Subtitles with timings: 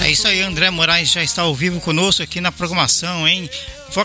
[0.00, 3.50] É isso aí, André Moraes já está ao vivo conosco aqui na programação, hein?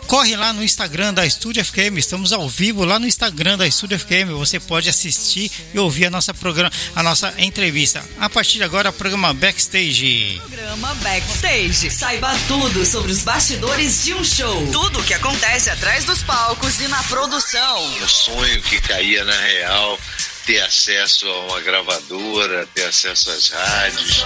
[0.05, 3.97] Corre lá no Instagram da Estúdio FQM, estamos ao vivo lá no Instagram da Estúdio
[3.97, 4.33] FQM.
[4.33, 8.03] Você pode assistir e ouvir a nossa programa, a nossa entrevista.
[8.19, 10.41] A partir de agora, o programa Backstage.
[10.45, 11.89] Programa Backstage.
[11.89, 14.67] Saiba tudo sobre os bastidores de um show.
[14.73, 18.03] Tudo o que acontece atrás dos palcos e na produção.
[18.03, 19.97] O sonho que caía na real
[20.45, 24.25] ter acesso a uma gravadora, ter acesso às rádios.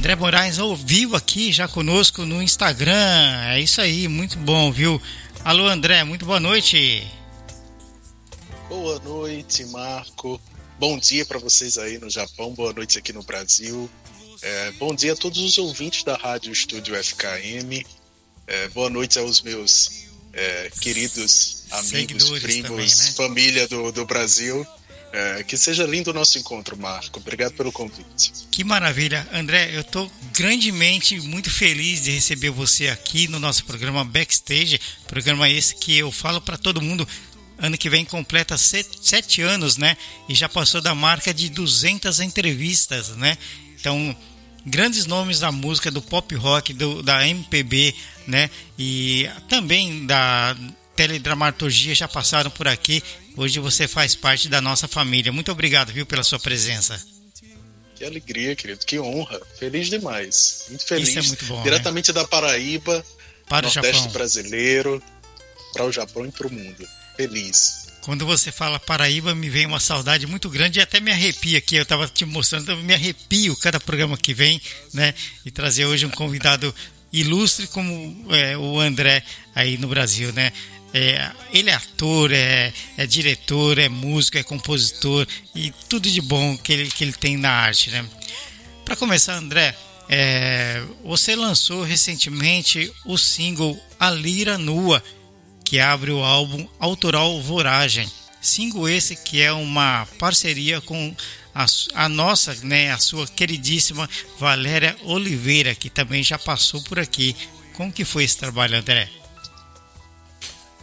[0.00, 3.44] André Moraes ouviu aqui já conosco no Instagram.
[3.50, 5.00] É isso aí, muito bom, viu?
[5.44, 7.06] Alô, André, muito boa noite.
[8.66, 10.40] Boa noite, Marco.
[10.78, 13.90] Bom dia para vocês aí no Japão, boa noite aqui no Brasil.
[14.40, 17.84] É, bom dia a todos os ouvintes da Rádio Estúdio FKM.
[18.46, 23.12] É, boa noite aos meus é, queridos amigos, Seguidores primos, também, né?
[23.12, 24.66] família do, do Brasil.
[25.12, 27.18] É, que seja lindo o nosso encontro, Marco.
[27.18, 28.32] Obrigado pelo convite.
[28.50, 29.26] Que maravilha.
[29.32, 34.80] André, eu estou grandemente muito feliz de receber você aqui no nosso programa Backstage.
[35.08, 37.06] Programa esse que eu falo para todo mundo.
[37.58, 39.96] Ano que vem completa sete, anos, né?
[40.28, 43.36] E já passou da marca de 200 entrevistas, né?
[43.78, 44.16] Então,
[44.64, 47.94] grandes nomes da música, do pop rock, do, da MPB,
[48.28, 48.48] né?
[48.78, 50.56] E também da
[50.94, 53.02] teledramaturgia já passaram por aqui.
[53.36, 55.32] Hoje você faz parte da nossa família.
[55.32, 57.00] Muito obrigado, viu, pela sua presença.
[57.94, 58.84] Que alegria, querido.
[58.84, 59.40] Que honra.
[59.58, 60.64] Feliz demais.
[60.68, 61.08] Muito feliz.
[61.08, 61.62] Isso é muito bom.
[61.62, 62.14] Diretamente né?
[62.14, 63.04] da Paraíba,
[63.46, 64.12] para o Nordeste Japão.
[64.12, 65.02] brasileiro,
[65.72, 66.88] para o Japão e para o mundo.
[67.16, 67.80] Feliz.
[68.00, 71.76] Quando você fala Paraíba, me vem uma saudade muito grande e até me arrepia aqui.
[71.76, 74.60] Eu estava te mostrando, me arrepio cada programa que vem,
[74.94, 75.14] né?
[75.44, 76.74] E trazer hoje um convidado
[77.12, 79.22] ilustre como é, o André
[79.54, 80.52] aí no Brasil, né?
[80.92, 86.56] É, ele é ator, é, é, diretor, é músico, é compositor e tudo de bom
[86.58, 88.04] que ele, que ele tem na arte, né?
[88.84, 89.76] Para começar, André,
[90.08, 95.02] é, você lançou recentemente o single A Lira Nua,
[95.64, 98.10] que abre o álbum autoral Voragem.
[98.40, 101.14] Single esse que é uma parceria com
[101.54, 107.36] a, a nossa, né, a sua queridíssima Valéria Oliveira, que também já passou por aqui.
[107.74, 109.19] Como que foi esse trabalho, André?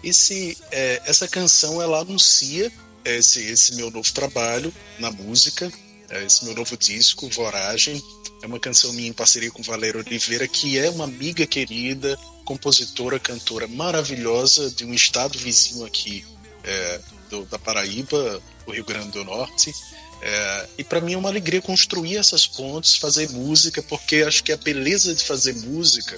[0.08, 2.72] Esse, é, essa canção ela anuncia
[3.04, 5.70] esse, esse meu novo trabalho na música,
[6.10, 8.02] é, esse meu novo disco, Voragem.
[8.42, 13.20] É uma canção minha em parceria com Valéria Oliveira, que é uma amiga querida, compositora,
[13.20, 16.26] cantora maravilhosa de um estado vizinho aqui
[16.64, 19.74] é, do, da Paraíba, o Rio Grande do Norte.
[20.22, 24.54] É, e para mim é uma alegria construir essas pontes, fazer música, porque acho que
[24.54, 26.18] a beleza de fazer música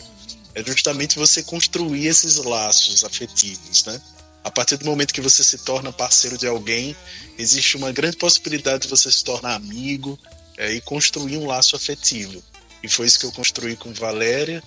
[0.56, 4.02] é justamente você construir esses laços afetivos, né?
[4.44, 6.96] A partir do momento que você se torna parceiro de alguém,
[7.38, 10.18] existe uma grande possibilidade de você se tornar amigo
[10.58, 12.42] é, e construir um laço afetivo.
[12.82, 14.64] E foi isso que eu construí com Valéria.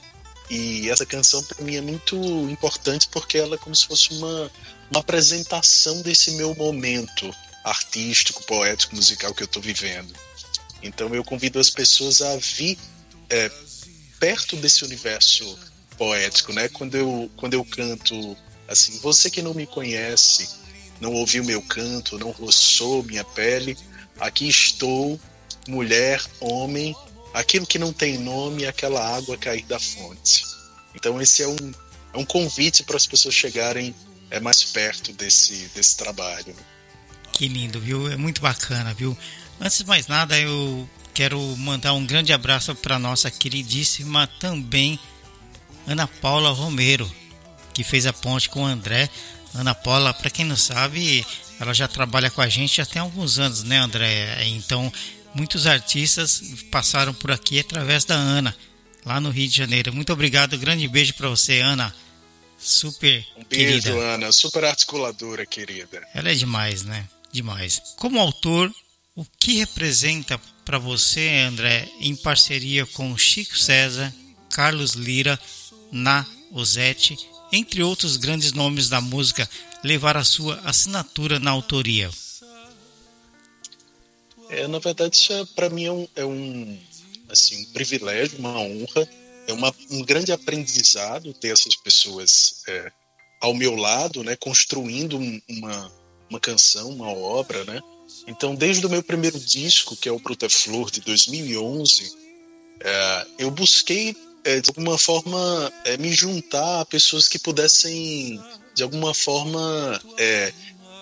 [0.50, 2.16] E essa canção para mim é muito
[2.50, 4.50] importante porque ela é como se fosse uma,
[4.90, 10.12] uma apresentação desse meu momento artístico, poético, musical que eu estou vivendo.
[10.82, 12.78] Então eu convido as pessoas a vir
[13.30, 13.50] é,
[14.20, 15.58] perto desse universo
[15.96, 16.68] poético, né?
[16.68, 18.36] Quando eu, quando eu canto
[18.68, 20.48] assim, você que não me conhece,
[21.00, 23.76] não ouviu meu canto, não roçou minha pele,
[24.18, 25.20] aqui estou,
[25.68, 26.94] mulher, homem,
[27.34, 30.44] aquilo que não tem nome, aquela água cair da fonte.
[30.94, 31.72] Então esse é um,
[32.14, 33.94] é um convite para as pessoas chegarem
[34.30, 36.54] é, mais perto desse, desse trabalho.
[37.32, 38.10] Que lindo, viu?
[38.10, 39.16] É muito bacana, viu?
[39.60, 44.98] Antes de mais nada, eu quero mandar um grande abraço para nossa queridíssima também
[45.86, 47.10] Ana Paula Romero,
[47.74, 49.08] que fez a ponte com o André.
[49.54, 51.26] Ana Paula, para quem não sabe,
[51.60, 54.44] ela já trabalha com a gente já tem alguns anos, né, André?
[54.46, 54.92] Então,
[55.34, 58.56] muitos artistas passaram por aqui através da Ana,
[59.04, 59.92] lá no Rio de Janeiro.
[59.92, 61.94] Muito obrigado, grande beijo para você, Ana.
[62.58, 64.14] Super Um beijo, querida.
[64.14, 64.32] Ana.
[64.32, 66.00] Super articuladora, querida.
[66.14, 67.08] Ela é demais, né?
[67.32, 67.80] Demais.
[67.96, 68.72] Como autor,
[69.16, 74.14] o que representa para você, André, em parceria com Chico César,
[74.50, 75.38] Carlos Lira,
[75.92, 77.18] Na Ozete,
[77.52, 79.48] entre outros grandes nomes da música,
[79.84, 82.10] levar a sua assinatura na autoria?
[84.48, 86.78] É, na verdade, isso é, para mim é um, é um,
[87.28, 89.08] assim, um privilégio, uma honra,
[89.46, 92.92] é uma, um grande aprendizado ter essas pessoas é,
[93.40, 95.92] ao meu lado, né, construindo um- uma,
[96.30, 97.80] uma canção, uma obra, né.
[98.26, 102.12] Então, desde o meu primeiro disco, que é o Bruta Flor de 2011,
[102.80, 108.40] é, eu busquei é, de alguma forma é, me juntar a pessoas que pudessem
[108.74, 110.52] de alguma forma é,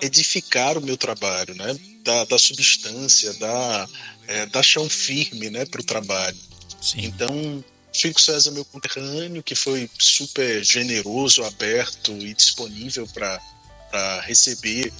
[0.03, 1.79] edificar o meu trabalho, né?
[2.03, 3.89] Da, da substância, da,
[4.27, 6.37] é, da chão firme, né, para o trabalho.
[6.81, 7.05] Sim.
[7.05, 14.93] Então, Chico César, meu conterrâneo, que foi super generoso, aberto e disponível para receber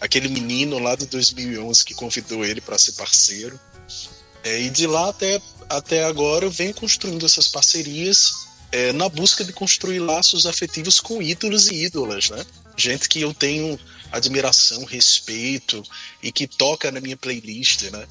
[0.00, 3.58] aquele menino lá de 2011 que convidou ele para ser parceiro.
[4.44, 9.44] É, e de lá até, até agora eu venho construindo essas parcerias é, na busca
[9.44, 12.44] de construir laços afetivos com ídolos e ídolas, né?
[12.76, 13.78] Gente que eu tenho
[14.12, 15.82] admiração, respeito
[16.22, 18.06] e que toca na minha playlist, né?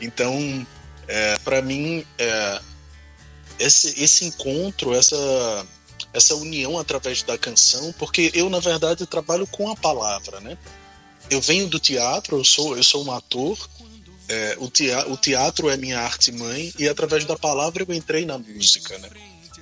[0.00, 0.66] Então,
[1.06, 2.60] é, para mim, é,
[3.58, 5.66] esse, esse encontro, essa,
[6.12, 10.56] essa união através da canção, porque eu, na verdade, trabalho com a palavra, né?
[11.30, 13.58] Eu venho do teatro, eu sou, eu sou um ator,
[14.28, 18.24] é, o, teatro, o teatro é minha arte mãe, e através da palavra eu entrei
[18.24, 19.08] na música, né?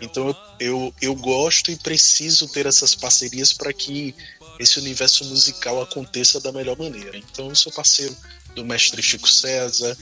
[0.01, 4.15] Então eu, eu, gosto e preciso ter essas parcerias para que
[4.59, 7.17] esse universo musical aconteça da melhor maneira.
[7.17, 8.15] Então eu sou parceiro
[8.55, 9.97] do mestre Chico César,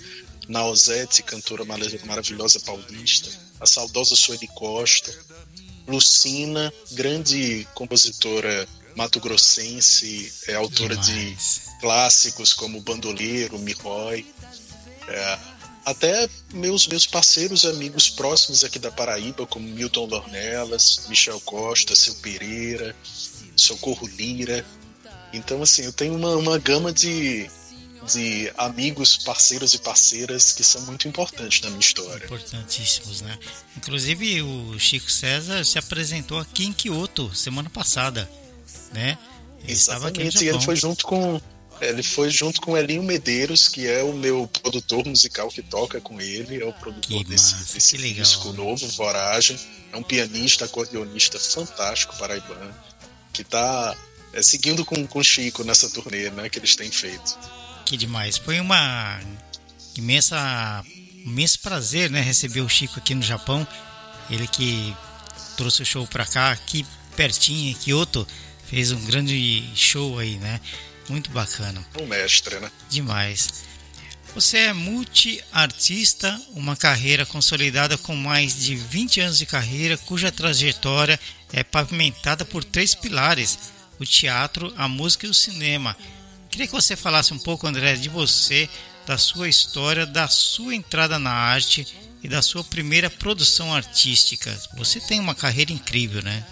[0.48, 5.16] Nausete, cantora maravilhosa paulista, a saudosa Sueli Costa,
[5.86, 11.70] Lucina, grande compositora mato-grossense, é autora Demais.
[11.72, 14.26] de clássicos como Bandoleiro, Mirói.
[15.08, 15.38] É,
[15.84, 22.14] até meus, meus parceiros amigos próximos aqui da Paraíba, como Milton Dornelas, Michel Costa, Seu
[22.16, 22.96] Pereira,
[23.56, 24.64] Socorro Lira.
[25.32, 27.50] Então, assim, eu tenho uma, uma gama de,
[28.10, 32.24] de amigos, parceiros e parceiras que são muito importantes na minha história.
[32.24, 33.38] Importantíssimos, né?
[33.76, 38.30] Inclusive o Chico César se apresentou aqui em Kyoto semana passada,
[38.94, 39.18] né?
[39.62, 41.40] Ele Exatamente, e ele foi junto com
[41.80, 46.20] ele foi junto com Elinho Medeiros, que é o meu produtor musical que toca com
[46.20, 49.58] ele, é o produtor Que desse, massa, desse disco novo, Voragem.
[49.92, 52.74] É um pianista, acordeonista fantástico paraibano,
[53.32, 53.96] que está
[54.42, 57.38] seguindo com o Chico nessa turnê né, que eles têm feito.
[57.84, 58.36] Que demais.
[58.36, 59.20] Foi uma
[59.96, 60.84] imensa,
[61.24, 63.66] um imenso prazer, né, receber o Chico aqui no Japão.
[64.30, 64.94] Ele que
[65.56, 68.26] trouxe o show pra cá, aqui pertinho, em Kyoto,
[68.68, 70.60] fez um grande show aí, né?
[71.08, 71.84] Muito bacana.
[72.00, 72.70] Um mestre, né?
[72.88, 73.64] Demais.
[74.34, 81.20] Você é multi-artista, uma carreira consolidada com mais de 20 anos de carreira, cuja trajetória
[81.52, 83.58] é pavimentada por três pilares:
[83.98, 85.96] o teatro, a música e o cinema.
[86.50, 88.68] Queria que você falasse um pouco, André, de você,
[89.06, 91.86] da sua história, da sua entrada na arte
[92.22, 94.56] e da sua primeira produção artística.
[94.76, 96.44] Você tem uma carreira incrível, né?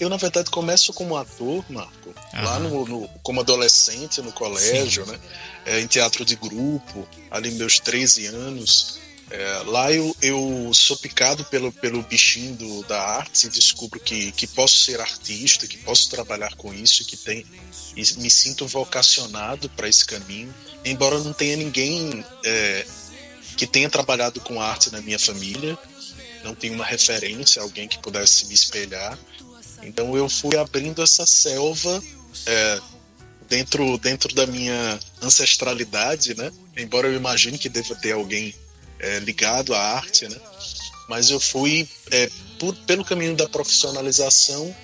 [0.00, 2.60] Eu, na verdade, começo como ator, Marco, lá Aham.
[2.60, 5.18] no, no- como adolescente, no colégio, né?
[5.66, 8.98] É, em teatro de grupo, ali meus 13 anos.
[9.30, 14.32] É, lá eu, eu sou picado pelo, pelo bichinho do, da arte e descubro que,
[14.32, 17.44] que posso ser artista, que posso trabalhar com isso, que tem,
[17.94, 20.54] e me sinto vocacionado para esse caminho.
[20.82, 22.86] Embora não tenha ninguém é,
[23.56, 25.76] que tenha trabalhado com arte na minha família,
[26.42, 29.18] não tenho uma referência, alguém que pudesse me espelhar.
[29.82, 32.02] Então eu fui abrindo essa selva
[32.46, 32.80] é,
[33.48, 36.50] dentro, dentro da minha ancestralidade, né?
[36.76, 38.54] Embora eu imagine que deva ter alguém
[38.98, 40.36] é, ligado à arte, né?
[41.08, 44.74] Mas eu fui é, por- pelo caminho da profissionalização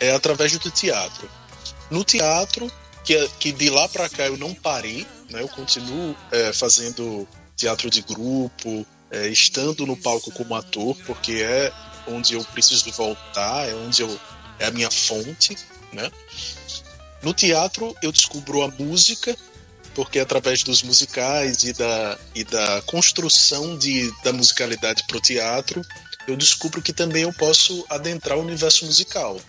[0.00, 1.28] é, através do teatro.
[1.90, 2.70] No teatro,
[3.04, 5.42] que, que de lá para cá eu não parei, né?
[5.42, 11.72] Eu continuo é, fazendo teatro de grupo, é, estando no palco como ator, porque é
[12.06, 14.20] onde eu preciso voltar, é onde eu
[14.58, 15.56] é a minha fonte,
[15.92, 16.10] né?
[17.22, 19.36] No teatro eu descubro a música,
[19.94, 25.82] porque através dos musicais e da, e da construção de, da musicalidade para o teatro,
[26.28, 29.40] eu descubro que também eu posso adentrar o universo musical.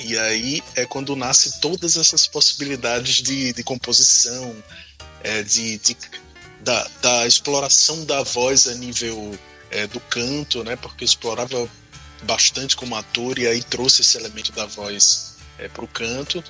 [0.00, 4.56] E aí é quando nasce todas essas possibilidades de, de composição,
[5.22, 5.96] é, de, de-
[6.60, 9.38] da, da exploração da voz a nível
[9.70, 10.76] é, do canto, né?
[10.76, 11.68] Porque explorava
[12.22, 16.42] bastante como ator e aí trouxe esse elemento da voz é, para o canto.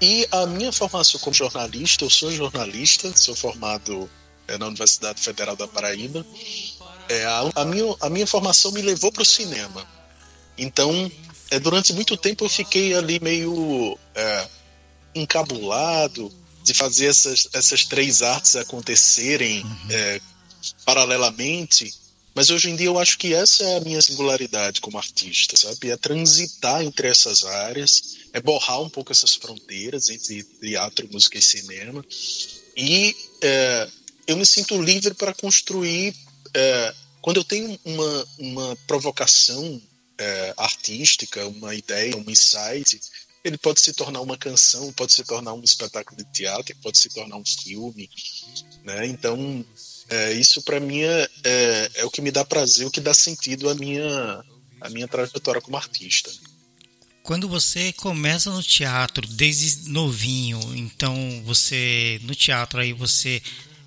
[0.00, 4.08] E a minha formação como jornalista, eu sou jornalista, sou formado
[4.48, 6.24] é, na Universidade Federal da Paraíba.
[7.08, 9.86] É, a, a, minha, a minha formação me levou para o cinema.
[10.56, 11.10] Então,
[11.50, 14.48] é, durante muito tempo eu fiquei ali meio é,
[15.14, 19.86] encabulado de fazer essas, essas três artes acontecerem uhum.
[19.90, 20.20] é,
[20.84, 21.92] paralelamente.
[22.34, 25.90] Mas hoje em dia eu acho que essa é a minha singularidade como artista, sabe?
[25.90, 31.42] É transitar entre essas áreas, é borrar um pouco essas fronteiras entre teatro, música e
[31.42, 32.04] cinema.
[32.76, 33.88] E é,
[34.26, 36.14] eu me sinto livre para construir.
[36.54, 39.82] É, quando eu tenho uma, uma provocação
[40.16, 42.98] é, artística, uma ideia, um insight,
[43.42, 47.08] ele pode se tornar uma canção, pode se tornar um espetáculo de teatro, pode se
[47.08, 48.08] tornar um filme,
[48.84, 49.06] né?
[49.06, 49.64] Então
[50.10, 53.14] é, isso para mim é, é, é, o que me dá prazer, o que dá
[53.14, 54.44] sentido à minha
[54.80, 56.30] à minha trajetória como artista.
[57.22, 63.40] Quando você começa no teatro desde novinho, então você no teatro aí você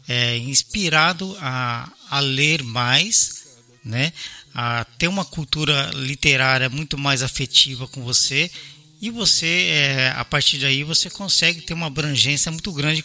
[0.07, 3.45] é inspirado a, a ler mais,
[3.83, 4.13] né?
[4.53, 8.49] A ter uma cultura literária muito mais afetiva com você
[9.01, 13.03] e você é, a partir daí você consegue ter uma abrangência muito grande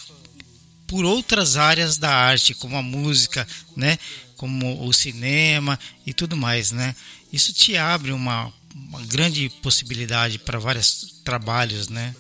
[0.88, 3.98] por outras áreas da arte, como a música, né?
[4.36, 6.96] Como o cinema e tudo mais, né?
[7.32, 12.16] Isso te abre uma, uma grande possibilidade para vários trabalhos, né?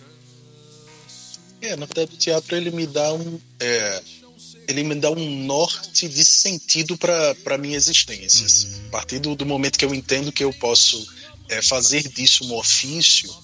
[1.60, 4.02] É, na verdade o teatro ele me dá um é,
[4.68, 8.46] ele me dá um norte de sentido para minha existência.
[8.46, 8.86] Uhum.
[8.88, 11.08] A partir do, do, momento que eu entendo que eu posso
[11.48, 13.34] é, fazer disso um ofício,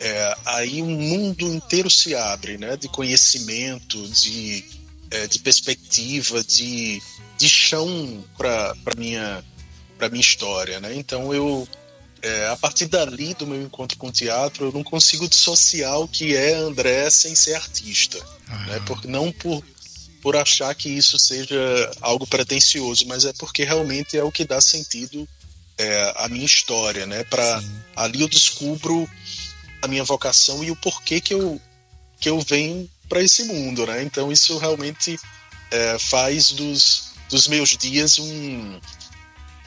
[0.00, 2.76] é, aí o mundo inteiro se abre, né?
[2.76, 4.64] De conhecimento, de,
[5.10, 7.00] é, de perspectiva, de,
[7.38, 9.44] de chão para minha
[9.98, 10.94] para minha história, né?
[10.94, 11.66] Então eu
[12.20, 16.08] é, a partir dali do meu encontro com o teatro eu não consigo dissociar o
[16.08, 18.66] que é André sem ser artista, ah.
[18.66, 18.82] né?
[18.86, 19.62] Porque não por
[20.22, 21.56] por achar que isso seja
[22.00, 25.26] algo pretensioso, mas é porque realmente é o que dá sentido
[25.78, 27.22] é, à minha história, né?
[27.24, 27.62] Para
[27.94, 29.08] ali eu descubro
[29.86, 31.60] a minha vocação e o porquê que eu,
[32.20, 34.02] que eu venho para esse mundo, né?
[34.02, 35.18] Então isso realmente
[35.70, 38.80] é, faz dos, dos meus dias um,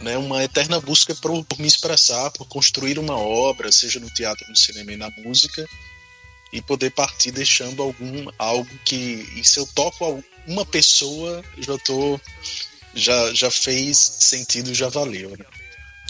[0.02, 4.48] né, uma eterna busca por, por, me expressar, por construir uma obra, seja no teatro,
[4.50, 5.66] no cinema e na música,
[6.52, 12.20] e poder partir deixando algum algo que e se eu toco uma pessoa já tô
[12.96, 15.46] já já fez sentido, já valeu, né?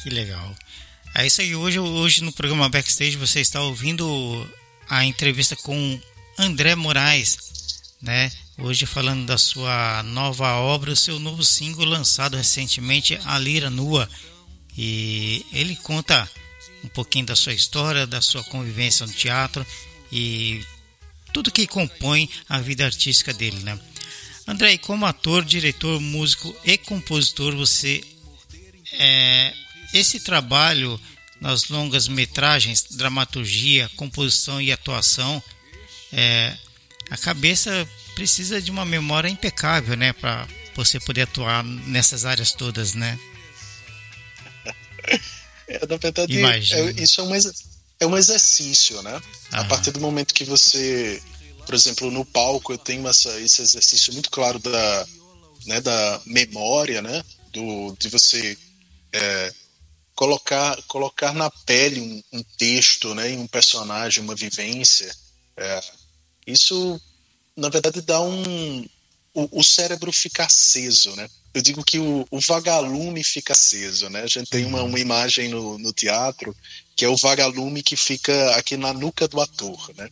[0.01, 0.55] Que legal.
[1.15, 1.55] É isso aí.
[1.55, 4.47] Hoje, hoje no programa Backstage você está ouvindo
[4.87, 5.99] a entrevista com
[6.37, 7.37] André Moraes,
[8.01, 8.31] né?
[8.57, 14.09] Hoje falando da sua nova obra, o seu novo single lançado recentemente, A Lira Nua.
[14.77, 16.29] E ele conta
[16.83, 19.65] um pouquinho da sua história, da sua convivência no teatro
[20.11, 20.63] e
[21.33, 23.79] tudo que compõe a vida artística dele, né?
[24.47, 28.03] André, como ator, diretor, músico e compositor, você
[28.93, 29.53] é,
[29.93, 30.99] esse trabalho
[31.39, 35.41] nas longas metragens, dramaturgia, composição e atuação,
[36.11, 36.55] é,
[37.09, 42.93] a cabeça precisa de uma memória impecável, né, para você poder atuar nessas áreas todas,
[42.93, 43.17] né?
[45.71, 47.35] É, na verdade, é, isso é um,
[47.99, 49.11] é um exercício, né?
[49.11, 49.21] Aham.
[49.51, 51.21] A partir do momento que você,
[51.63, 55.07] por exemplo, no palco eu tenho essa, esse exercício muito claro da,
[55.67, 57.23] né, da memória, né?
[57.53, 58.57] Do, de você
[59.13, 59.53] é,
[60.19, 65.09] colocar, colocar na pele um, um texto, né, um personagem, uma vivência,
[65.55, 65.81] é,
[66.45, 66.99] isso
[67.55, 68.85] na verdade dá um
[69.33, 71.29] o, o, cérebro fica aceso, né?
[71.53, 74.23] Eu digo que o, o vagalume fica aceso, né?
[74.23, 76.53] A gente tem uma, uma imagem no, no teatro
[76.97, 80.09] que é o vagalume que fica aqui na nuca do ator, né?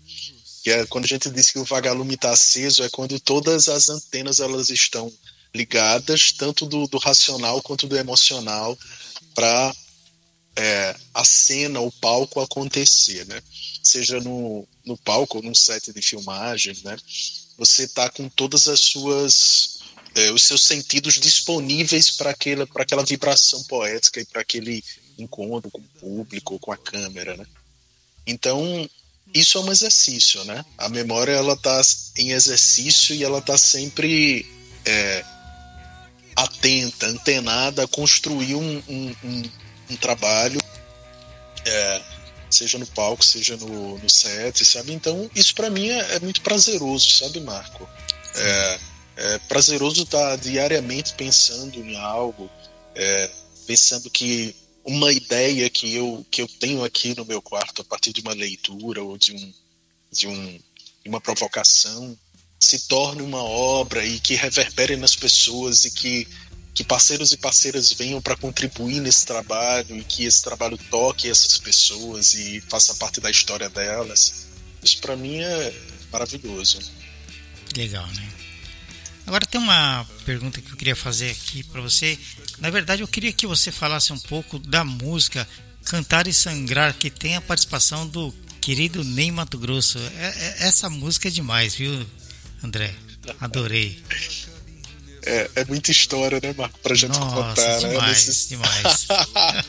[0.63, 3.89] Que é quando a gente diz que o vagalume está aceso é quando todas as
[3.89, 5.11] antenas elas estão
[5.53, 8.77] ligadas, tanto do, do racional quanto do emocional,
[9.35, 9.73] para
[10.57, 13.41] é, a cena, o palco acontecer, né?
[13.83, 16.97] Seja no, no palco ou num set de filmagem, né?
[17.59, 19.77] Você está com todas as suas
[20.15, 24.83] é, os seus sentidos disponíveis para aquela para aquela vibração poética e para aquele
[25.17, 27.45] encontro com o público, com a câmera, né?
[28.25, 28.89] Então
[29.33, 30.65] isso é um exercício, né?
[30.75, 31.79] A memória ela está
[32.17, 34.43] em exercício e ela está sempre
[34.83, 35.23] é,
[36.35, 39.43] atenta, antenada a construir um, um, um
[39.89, 40.59] um trabalho,
[41.65, 42.01] é,
[42.49, 44.93] seja no palco, seja no, no set, sabe?
[44.93, 47.87] Então, isso para mim é, é, muito prazeroso, sabe, Marco?
[48.35, 48.79] É,
[49.17, 52.49] é prazeroso estar diariamente pensando em algo,
[52.95, 53.29] é,
[53.65, 58.13] pensando que uma ideia que eu, que eu tenho aqui no meu quarto a partir
[58.13, 59.53] de uma leitura ou de, um,
[60.11, 60.59] de um,
[61.05, 62.17] uma provocação
[62.59, 66.27] se torne uma obra e que reverbere nas pessoas e que,
[66.77, 71.57] que parceiros e parceiras venham para contribuir nesse trabalho e que esse trabalho toque essas
[71.57, 74.45] pessoas e faça parte da história delas.
[74.83, 75.73] Isso para mim é
[76.11, 76.77] maravilhoso.
[77.75, 78.29] Legal, né?
[79.25, 82.15] Agora tem uma pergunta que eu queria fazer aqui para você.
[82.59, 85.49] Na verdade, eu queria que você falasse um pouco da música
[85.83, 88.31] Cantar e Sangrar, que tem a participação do
[88.61, 89.97] querido Ney Mato Grosso.
[89.97, 92.05] É, é, essa música é demais, viu,
[92.63, 92.93] André?
[93.41, 93.99] Adorei.
[95.25, 98.09] É, é muita história, né, Marco, pra gente Nossa, contar, demais, né?
[98.09, 98.47] Desses...
[98.49, 99.07] demais.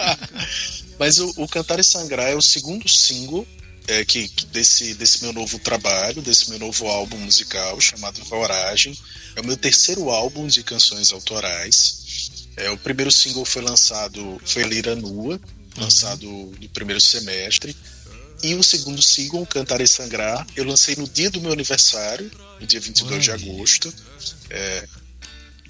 [0.99, 3.47] Mas o, o, Cantar e Sangrar é o segundo single
[3.87, 8.97] é, que, que, desse, desse meu novo trabalho, desse meu novo álbum musical chamado Voragem.
[9.35, 12.49] É o meu terceiro álbum de canções autorais.
[12.57, 15.41] É, o primeiro single foi lançado, foi Lira Nua,
[15.77, 17.75] lançado no primeiro semestre.
[18.43, 22.67] E o segundo single, Cantar e Sangrar, eu lancei no dia do meu aniversário, no
[22.67, 23.21] dia 22 Oi.
[23.21, 23.93] de agosto.
[24.51, 24.89] É,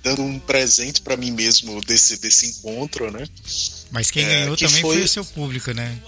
[0.09, 3.27] dando um presente para mim mesmo desse, desse encontro, né?
[3.91, 4.97] Mas quem é, ganhou também foi...
[4.97, 5.05] foi...
[5.05, 5.99] o seu público, né?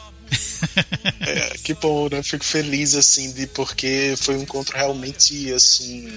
[1.21, 2.23] é, que bom, né?
[2.23, 6.09] Fico feliz assim de porque foi um encontro realmente assim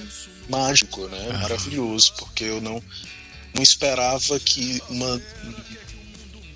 [0.48, 1.28] mágico, né?
[1.30, 1.38] Ah.
[1.40, 2.82] Maravilhoso, porque eu não
[3.54, 5.22] não esperava que uma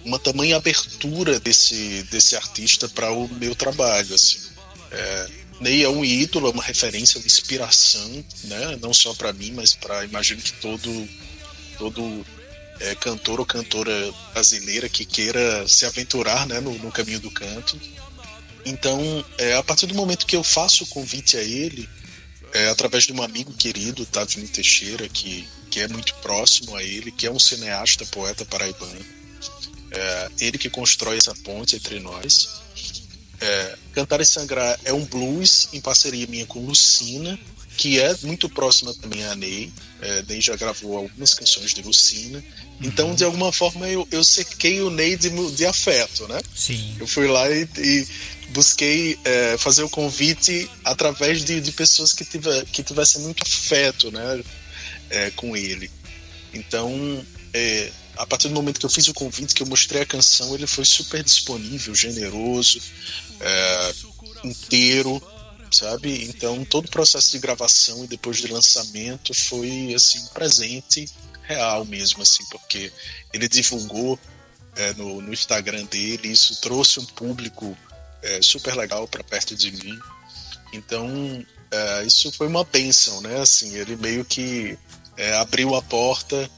[0.05, 4.39] uma tamanha abertura desse desse artista para o meu trabalho, assim.
[4.91, 8.77] É, Ney é um ídolo, é uma referência, uma inspiração, né?
[8.81, 11.09] Não só para mim, mas para imagino que todo
[11.77, 12.25] todo
[12.79, 17.79] é, cantor ou cantora brasileira que queira se aventurar, né, no, no caminho do canto.
[18.65, 21.87] Então, é, a partir do momento que eu faço o convite a ele,
[22.53, 27.11] é, através de um amigo querido, Tavino Teixeira, que, que é muito próximo a ele,
[27.11, 29.05] que é um cineasta, poeta paraibano,
[29.91, 32.49] é, ele que constrói essa ponte entre nós.
[33.39, 37.37] É, Cantar e Sangrar é um blues em parceria minha com Lucina,
[37.77, 39.71] que é muito próxima também a Ney.
[40.01, 42.43] É, Ney já gravou algumas canções de Lucina.
[42.81, 46.39] Então, de alguma forma, eu, eu sequei o Ney de, de afeto, né?
[46.55, 46.95] Sim.
[46.99, 48.07] Eu fui lá e, e
[48.49, 54.11] busquei é, fazer o convite através de, de pessoas que, tiver, que tivessem muito afeto,
[54.11, 54.43] né?
[55.09, 55.89] É, com ele.
[56.53, 60.05] Então, é, a partir do momento que eu fiz o convite, que eu mostrei a
[60.05, 62.81] canção, ele foi super disponível, generoso,
[63.39, 63.93] é,
[64.43, 65.21] inteiro,
[65.71, 66.25] sabe?
[66.25, 71.09] Então todo o processo de gravação e depois de lançamento foi assim presente,
[71.43, 72.91] real mesmo, assim, porque
[73.33, 74.19] ele divulgou
[74.75, 77.77] é, no, no, Instagram dele, isso trouxe um público
[78.21, 79.97] é, super legal para perto de mim.
[80.73, 83.39] Então é, isso foi uma benção, né?
[83.41, 84.77] Assim, ele meio que
[85.15, 86.49] é, abriu a porta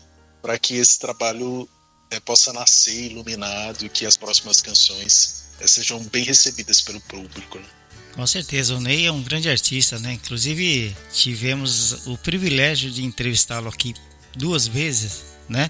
[0.42, 1.68] para que esse trabalho
[2.12, 7.60] é, possa nascer iluminado e que as próximas canções é, sejam bem recebidas pelo público.
[7.60, 7.66] Né?
[8.14, 10.14] Com certeza, o Ney é um grande artista, né?
[10.14, 13.94] Inclusive tivemos o privilégio de entrevistá-lo aqui
[14.36, 15.70] duas vezes, né?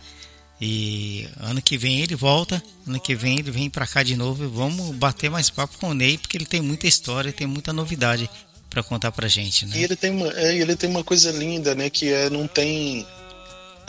[0.62, 4.43] E ano que vem ele volta, ano que vem ele vem para cá de novo
[4.43, 7.71] e vamos bater mais papo com o Ney, porque ele tem muita história, tem muita
[7.71, 8.29] novidade
[8.69, 9.77] para contar pra gente, né?
[9.77, 13.05] E ele tem uma, é, ele tem uma coisa linda, né, que é não tem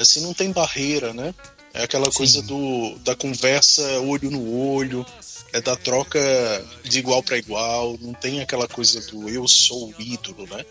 [0.03, 1.35] assim, não tem barreira, né?
[1.73, 2.17] É aquela Sim.
[2.17, 5.07] coisa do da conversa olho no olho,
[5.53, 6.19] é da troca
[6.85, 10.65] de igual para igual, não tem aquela coisa do eu sou o ídolo, né?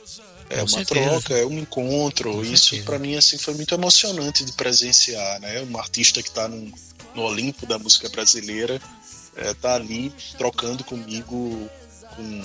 [0.50, 1.10] É Com uma certeza.
[1.10, 2.32] troca, é um encontro.
[2.34, 5.62] Com Isso para mim assim foi muito emocionante de presenciar, né?
[5.62, 6.72] Um artista que está no,
[7.15, 8.82] no Olimpo da música brasileira
[9.36, 11.70] é, tá ali trocando comigo
[12.15, 12.42] com,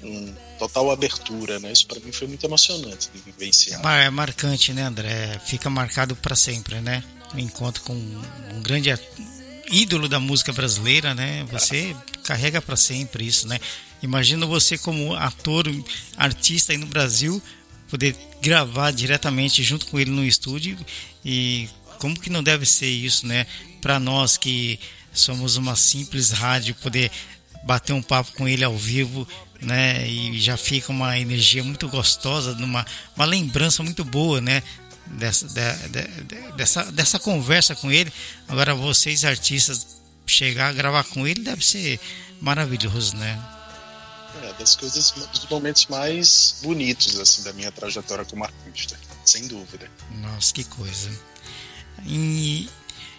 [0.00, 1.72] com total abertura, né?
[1.72, 3.80] Isso para mim foi muito emocionante de vivenciar.
[3.98, 5.40] É marcante, né, André?
[5.44, 7.02] Fica marcado para sempre, né?
[7.34, 8.90] Um encontro com um grande
[9.70, 11.44] ídolo da música brasileira, né?
[11.50, 13.58] Você carrega para sempre isso, né?
[14.02, 15.66] Imagina você como ator,
[16.16, 17.42] artista aí no Brasil,
[17.88, 20.76] poder gravar diretamente junto com ele no estúdio
[21.24, 23.46] e como que não deve ser isso, né?
[23.80, 24.78] Para nós que
[25.12, 27.10] somos uma simples rádio, poder
[27.64, 29.26] bater um papo com ele ao vivo,
[29.60, 30.06] né?
[30.08, 32.84] E já fica uma energia muito gostosa, uma,
[33.16, 34.62] uma lembrança muito boa, né?
[35.06, 38.12] dessa, de, de, dessa, dessa conversa com ele.
[38.48, 39.86] Agora, vocês artistas
[40.26, 42.00] chegar a gravar com ele deve ser
[42.40, 43.40] maravilhoso, né?
[44.42, 49.90] É, das coisas, dos momentos mais bonitos assim da minha trajetória como artista, sem dúvida.
[50.20, 51.10] Nossa, que coisa.
[52.04, 52.68] E,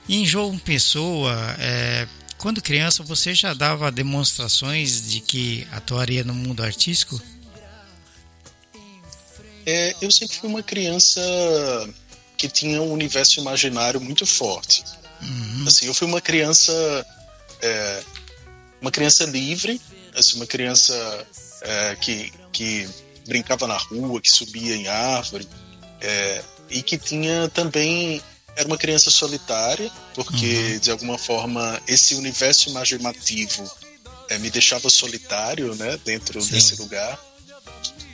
[0.08, 6.34] e em João Pessoa, é, quando criança, você já dava demonstrações de que atuaria no
[6.34, 7.22] mundo artístico?
[9.66, 11.22] É, eu sempre fui uma criança
[12.38, 14.84] que tinha um universo imaginário muito forte.
[15.22, 15.66] Uhum.
[15.68, 16.72] Assim, eu fui uma criança
[17.62, 18.04] é,
[18.82, 19.82] uma criança livre,
[20.16, 21.28] assim, uma criança
[21.62, 22.88] é, que, que
[23.28, 25.48] brincava na rua, que subia em árvore,
[26.02, 28.22] é, e que tinha também
[28.56, 30.80] era uma criança solitária, porque uhum.
[30.80, 33.70] de alguma forma esse universo imaginativo
[34.30, 36.52] é, me deixava solitário, né, dentro Sim.
[36.52, 37.20] desse lugar.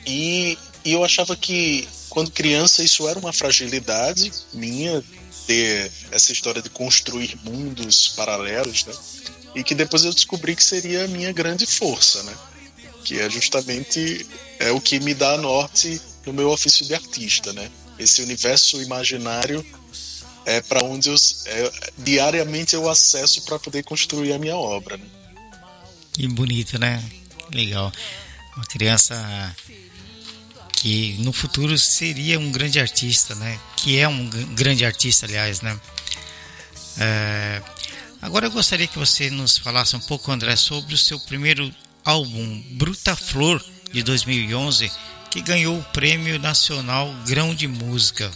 [0.06, 5.02] E, e eu achava que quando criança isso era uma fragilidade minha
[5.46, 8.94] ter essa história de construir mundos paralelos, né?
[9.54, 12.34] E que depois eu descobri que seria a minha grande força, né?
[13.04, 14.26] Que é justamente
[14.58, 17.70] é o que me dá norte no meu ofício de artista, né?
[17.98, 19.64] Esse universo imaginário
[20.44, 21.14] é para onde eu
[21.46, 24.96] é, diariamente eu acesso para poder construir a minha obra.
[24.96, 25.04] Né?
[26.12, 27.02] Que bonito, né?
[27.52, 27.92] Legal.
[28.56, 29.56] Uma criança
[30.72, 33.58] que no futuro seria um grande artista, né?
[33.76, 35.78] Que é um grande artista, aliás, né?
[36.98, 37.62] É...
[38.20, 41.74] Agora eu gostaria que você nos falasse um pouco, André, sobre o seu primeiro
[42.04, 44.90] álbum, Bruta Flor, de 2011,
[45.30, 48.30] que ganhou o Prêmio Nacional Grão de Música.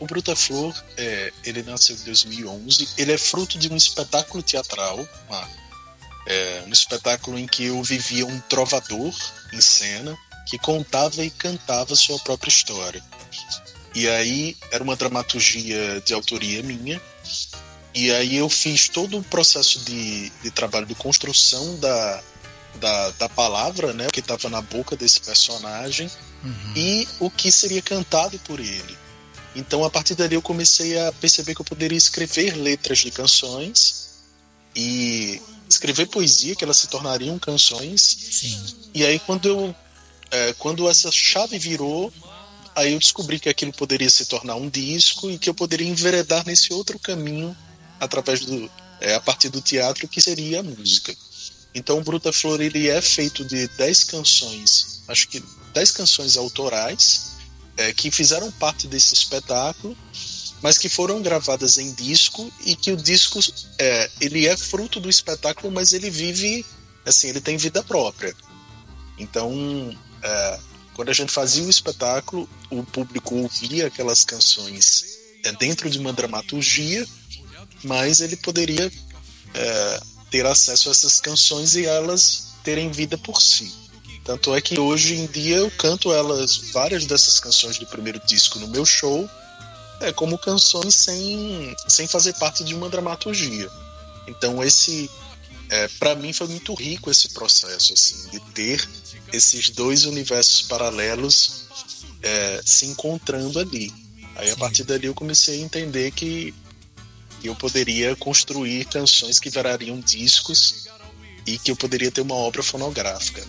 [0.00, 2.88] O Bruta Flor, é, ele nasceu em 2011.
[2.96, 5.48] Ele é fruto de um espetáculo teatral, uma,
[6.26, 9.14] é, um espetáculo em que eu vivia um trovador
[9.52, 13.04] em cena que contava e cantava sua própria história.
[13.94, 17.00] E aí era uma dramaturgia de autoria minha.
[17.94, 22.22] E aí eu fiz todo o processo de, de trabalho de construção da,
[22.76, 26.10] da, da palavra, né, o que estava na boca desse personagem
[26.42, 26.72] uhum.
[26.76, 28.96] e o que seria cantado por ele.
[29.54, 34.10] Então, a partir dali, eu comecei a perceber que eu poderia escrever letras de canções
[34.76, 38.00] e escrever poesia, que elas se tornariam canções.
[38.30, 38.58] Sim.
[38.94, 39.74] E aí, quando eu.
[40.30, 42.12] É, quando essa chave virou,
[42.76, 46.46] aí eu descobri que aquilo poderia se tornar um disco e que eu poderia enveredar
[46.46, 47.56] nesse outro caminho
[47.98, 48.70] através do.
[49.00, 51.16] É, a partir do teatro, que seria a música.
[51.74, 57.29] Então, o Bruta Flor ele é feito de 10 canções, acho que 10 canções autorais
[57.76, 59.96] é, que fizeram parte desse espetáculo,
[60.62, 63.40] mas que foram gravadas em disco e que o disco
[63.78, 66.64] é, ele é fruto do espetáculo, mas ele vive
[67.04, 68.34] assim, ele tem vida própria.
[69.18, 70.60] Então, é,
[70.94, 75.04] quando a gente fazia o espetáculo, o público ouvia aquelas canções
[75.44, 77.06] é, dentro de uma dramaturgia,
[77.82, 78.90] mas ele poderia
[79.54, 83.72] é, ter acesso a essas canções e elas terem vida por si.
[84.24, 88.58] Tanto é que hoje em dia eu canto elas, várias dessas canções do primeiro disco
[88.58, 89.28] no meu show,
[90.00, 93.70] é como canções sem, sem fazer parte de uma dramaturgia.
[94.26, 95.10] Então esse,
[95.68, 98.88] é, para mim foi muito rico esse processo, assim, de ter
[99.32, 101.66] esses dois universos paralelos
[102.22, 103.92] é, se encontrando ali.
[104.36, 106.54] Aí a partir dali eu comecei a entender que
[107.42, 110.86] eu poderia construir canções que virariam discos
[111.46, 113.46] e que eu poderia ter uma obra fonográfica.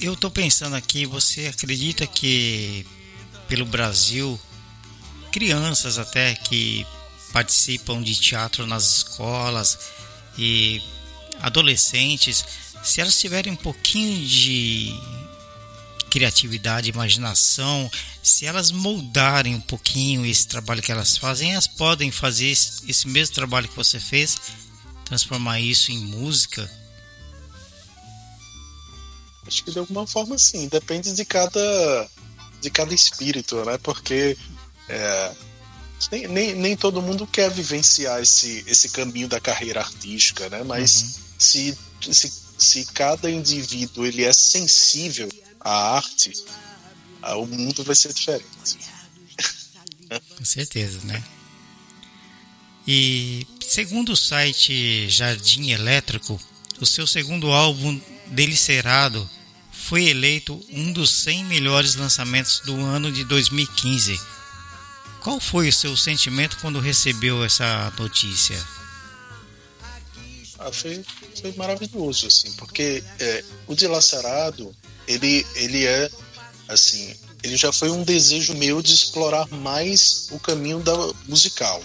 [0.00, 2.86] Eu, tô pensando aqui, você acredita que
[3.48, 4.38] pelo Brasil,
[5.32, 6.86] crianças até que
[7.32, 9.78] participam de teatro nas escolas
[10.38, 10.80] e
[11.40, 12.44] adolescentes,
[12.82, 14.94] se elas tiverem um pouquinho de
[16.10, 17.90] criatividade, imaginação,
[18.22, 23.34] se elas moldarem um pouquinho esse trabalho que elas fazem, elas podem fazer esse mesmo
[23.34, 24.36] trabalho que você fez,
[25.04, 26.70] transformar isso em música
[29.46, 32.08] Acho que de alguma forma sim, depende de cada
[32.60, 33.78] de cada espírito, né?
[33.78, 34.36] Porque
[34.88, 35.32] é,
[36.10, 40.62] nem, nem, nem todo mundo quer vivenciar esse, esse caminho da carreira artística, né?
[40.62, 41.22] Mas uhum.
[41.38, 41.78] se,
[42.12, 45.28] se, se cada indivíduo ele é sensível
[45.60, 46.32] à arte,
[47.22, 48.78] o mundo vai ser diferente.
[50.36, 51.22] Com certeza, né?
[52.86, 56.40] E segundo o site Jardim Elétrico,
[56.80, 59.28] o seu segundo álbum Delicerado
[59.86, 64.20] foi eleito um dos 100 melhores lançamentos do ano de 2015.
[65.22, 68.56] Qual foi o seu sentimento quando recebeu essa notícia?
[70.58, 71.04] Ah, foi,
[71.40, 74.74] foi maravilhoso, assim, porque é, o Dilacerado,
[75.06, 76.10] ele, ele é,
[76.66, 80.94] assim, ele já foi um desejo meu de explorar mais o caminho da
[81.28, 81.80] musical,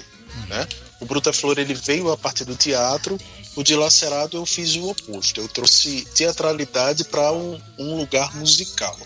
[0.47, 0.67] né?
[0.99, 3.19] O Bruta Flor, ele veio a partir do teatro,
[3.55, 5.41] o Dilacerado eu fiz o oposto.
[5.41, 8.97] Eu trouxe teatralidade para um, um, lugar musical.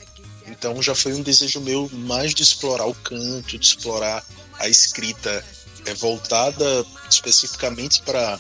[0.47, 4.23] Então já foi um desejo meu mais de explorar o canto, de explorar
[4.59, 5.43] a escrita
[5.85, 8.39] é, voltada especificamente para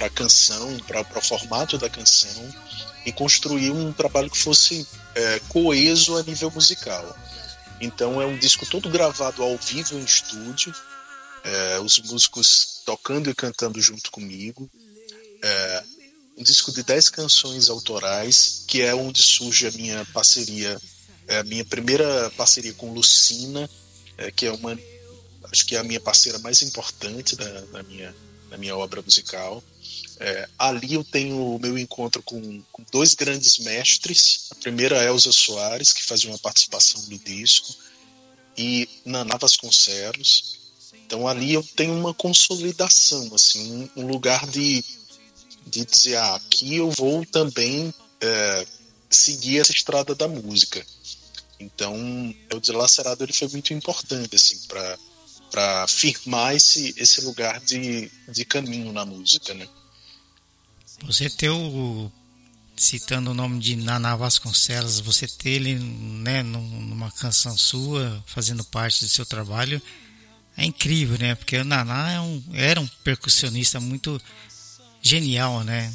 [0.00, 2.52] a canção, para o formato da canção
[3.06, 7.16] e construir um trabalho que fosse é, coeso a nível musical.
[7.80, 10.74] Então é um disco todo gravado ao vivo em estúdio.
[11.44, 14.68] É, os músicos tocando e cantando junto comigo.
[15.46, 15.84] É,
[16.38, 20.80] um disco de 10 canções autorais, que é onde surge a minha parceria,
[21.28, 23.68] é a minha primeira parceria com Lucina,
[24.16, 24.78] é, que é uma,
[25.52, 28.16] acho que é a minha parceira mais importante da, da minha,
[28.48, 29.62] da minha obra musical.
[30.18, 34.46] É, ali eu tenho o meu encontro com, com, dois grandes mestres.
[34.50, 37.74] A primeira é Elza Soares, que faz uma participação no disco,
[38.56, 40.58] e Naná Vasconcelos.
[41.04, 44.82] Então ali eu tenho uma consolidação, assim, um lugar de
[45.66, 48.66] de dizer, ah, aqui eu vou também é,
[49.10, 50.84] seguir essa estrada da música.
[51.58, 51.94] Então,
[52.52, 54.98] o Dilacerado ele foi muito importante assim para
[55.50, 59.68] para firmar esse, esse lugar de, de caminho na música, né?
[61.04, 62.10] Você ter o
[62.76, 69.04] citando o nome de Naná Vasconcelos, você ter ele né, numa canção sua, fazendo parte
[69.04, 69.80] do seu trabalho,
[70.56, 71.36] é incrível, né?
[71.36, 74.20] Porque o Naná é um, era um percussionista muito
[75.04, 75.92] genial, né?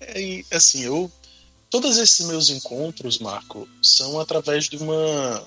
[0.00, 1.10] É, assim, eu.
[1.70, 5.46] Todos esses meus encontros, Marco, são através de uma.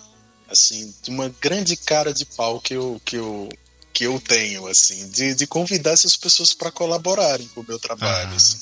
[0.50, 3.50] Assim, de uma grande cara de pau que eu, que eu,
[3.94, 8.32] que eu tenho, assim, de, de convidar essas pessoas para colaborarem com o meu trabalho,
[8.32, 8.36] ah.
[8.36, 8.58] assim.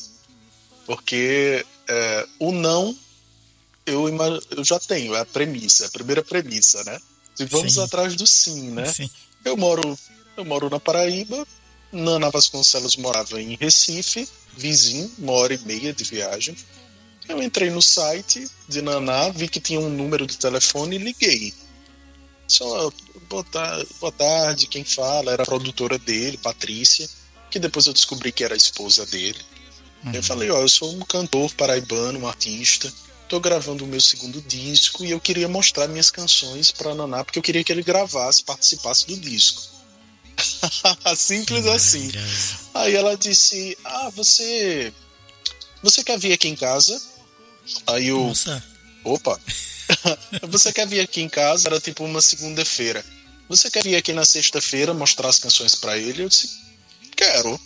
[0.87, 2.97] Porque é, o não
[3.85, 4.07] eu,
[4.49, 6.99] eu já tenho, é a premissa, a primeira premissa, né?
[7.39, 7.81] E vamos sim.
[7.83, 8.85] atrás do sim, né?
[8.85, 9.09] Sim.
[9.43, 9.97] Eu moro,
[10.35, 11.45] eu moro na Paraíba,
[11.95, 14.27] Nana Vasconcelos morava em Recife,
[14.57, 16.55] vizinho, uma hora e meia de viagem.
[17.27, 21.53] Eu entrei no site de Naná, vi que tinha um número de telefone e liguei.
[22.47, 22.91] Só,
[23.29, 27.09] boa tarde, boa tarde, quem fala era a produtora dele, Patrícia,
[27.49, 29.39] que depois eu descobri que era a esposa dele.
[30.03, 30.13] Uhum.
[30.13, 32.93] Eu falei, ó, eu sou um cantor paraibano, um artista,
[33.27, 37.39] tô gravando o meu segundo disco e eu queria mostrar minhas canções para Naná, porque
[37.39, 39.74] eu queria que ele gravasse, participasse do disco.
[41.15, 42.11] Simples assim.
[42.73, 44.93] Aí ela disse: Ah, você.
[45.81, 47.01] Você quer vir aqui em casa?
[47.87, 48.19] Aí eu.
[48.27, 48.63] Nossa.
[49.03, 49.39] Opa!
[50.49, 51.67] você quer vir aqui em casa?
[51.67, 53.05] Era tipo uma segunda-feira.
[53.47, 56.23] Você quer vir aqui na sexta-feira mostrar as canções para ele?
[56.23, 56.49] Eu disse:
[57.15, 57.59] Quero.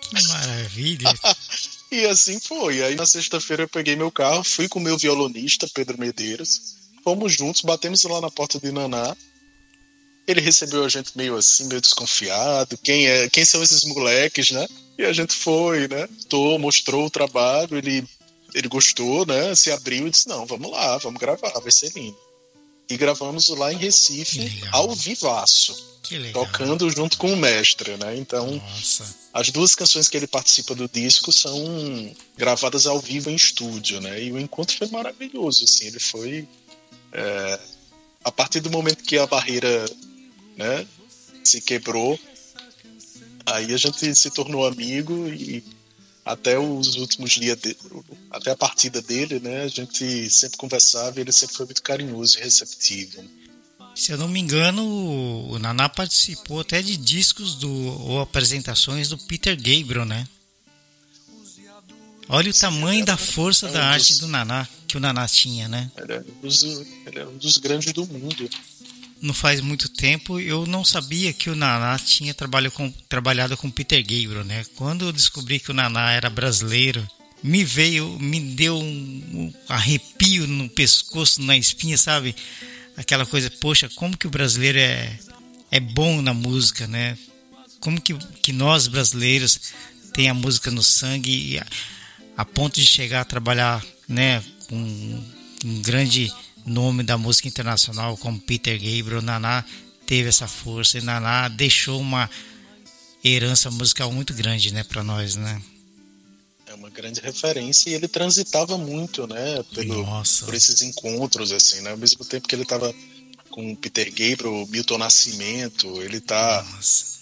[0.00, 1.12] Que maravilha!
[1.90, 2.82] e assim foi.
[2.82, 6.76] Aí na sexta-feira eu peguei meu carro, fui com o meu violonista, Pedro Medeiros.
[7.02, 9.16] Fomos juntos, batemos lá na porta de Naná.
[10.28, 12.76] Ele recebeu a gente meio assim, meio desconfiado.
[12.78, 14.66] Quem é, quem são esses moleques, né?
[14.98, 16.06] E a gente foi, né?
[16.28, 18.04] Tô, mostrou o trabalho, ele
[18.54, 19.54] ele gostou, né?
[19.54, 22.16] Se abriu e disse: "Não, vamos lá, vamos gravar, vai ser lindo".
[22.90, 25.74] E gravamos lá em Recife, ao vivaço.
[26.32, 28.16] Tocando junto com o mestre, né?
[28.16, 29.14] Então, Nossa.
[29.32, 34.22] as duas canções que ele participa do disco são gravadas ao vivo em estúdio, né?
[34.22, 35.86] E o encontro foi maravilhoso, assim.
[35.86, 36.48] Ele foi
[37.12, 37.60] é,
[38.24, 39.84] a partir do momento que a barreira
[40.58, 40.86] né?
[41.44, 42.18] Se quebrou.
[43.46, 45.64] Aí a gente se tornou amigo e
[46.24, 47.74] até os últimos dias, de,
[48.30, 49.62] até a partida dele, né?
[49.62, 53.24] A gente sempre conversava e ele sempre foi muito carinhoso e receptivo.
[53.94, 59.16] Se eu não me engano, o Naná participou até de discos do, ou apresentações do
[59.16, 60.28] Peter Gabriel, né?
[62.28, 65.00] Olha o Sim, tamanho da força é um da dos, arte do Naná, que o
[65.00, 65.90] Naná tinha, né?
[65.96, 68.48] Ele é, um dos, ele é um dos grandes do mundo
[69.20, 73.70] não faz muito tempo, eu não sabia que o Naná tinha trabalho com, trabalhado com
[73.70, 74.64] Peter Gabriel, né?
[74.76, 77.06] Quando eu descobri que o Naná era brasileiro,
[77.42, 82.34] me veio, me deu um, arrepio no pescoço, na espinha, sabe?
[82.96, 85.18] Aquela coisa, poxa, como que o brasileiro é,
[85.70, 87.16] é bom na música, né?
[87.80, 89.60] Como que, que nós brasileiros
[90.12, 91.66] tem a música no sangue a,
[92.38, 94.76] a ponto de chegar a trabalhar, né, com
[95.64, 96.32] um grande
[96.68, 99.64] nome da música internacional como Peter Gabriel, Naná
[100.06, 102.30] teve essa força e Naná deixou uma
[103.24, 105.60] herança musical muito grande, né, para nós, né?
[106.66, 110.44] É uma grande referência e ele transitava muito, né, pelo, Nossa.
[110.44, 111.90] por esses encontros assim, né?
[111.90, 112.94] Ao mesmo tempo que ele estava
[113.50, 116.64] com Peter Gabriel, Milton Nascimento, ele tá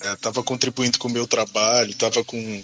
[0.00, 2.62] é, tava contribuindo com o meu trabalho, estava com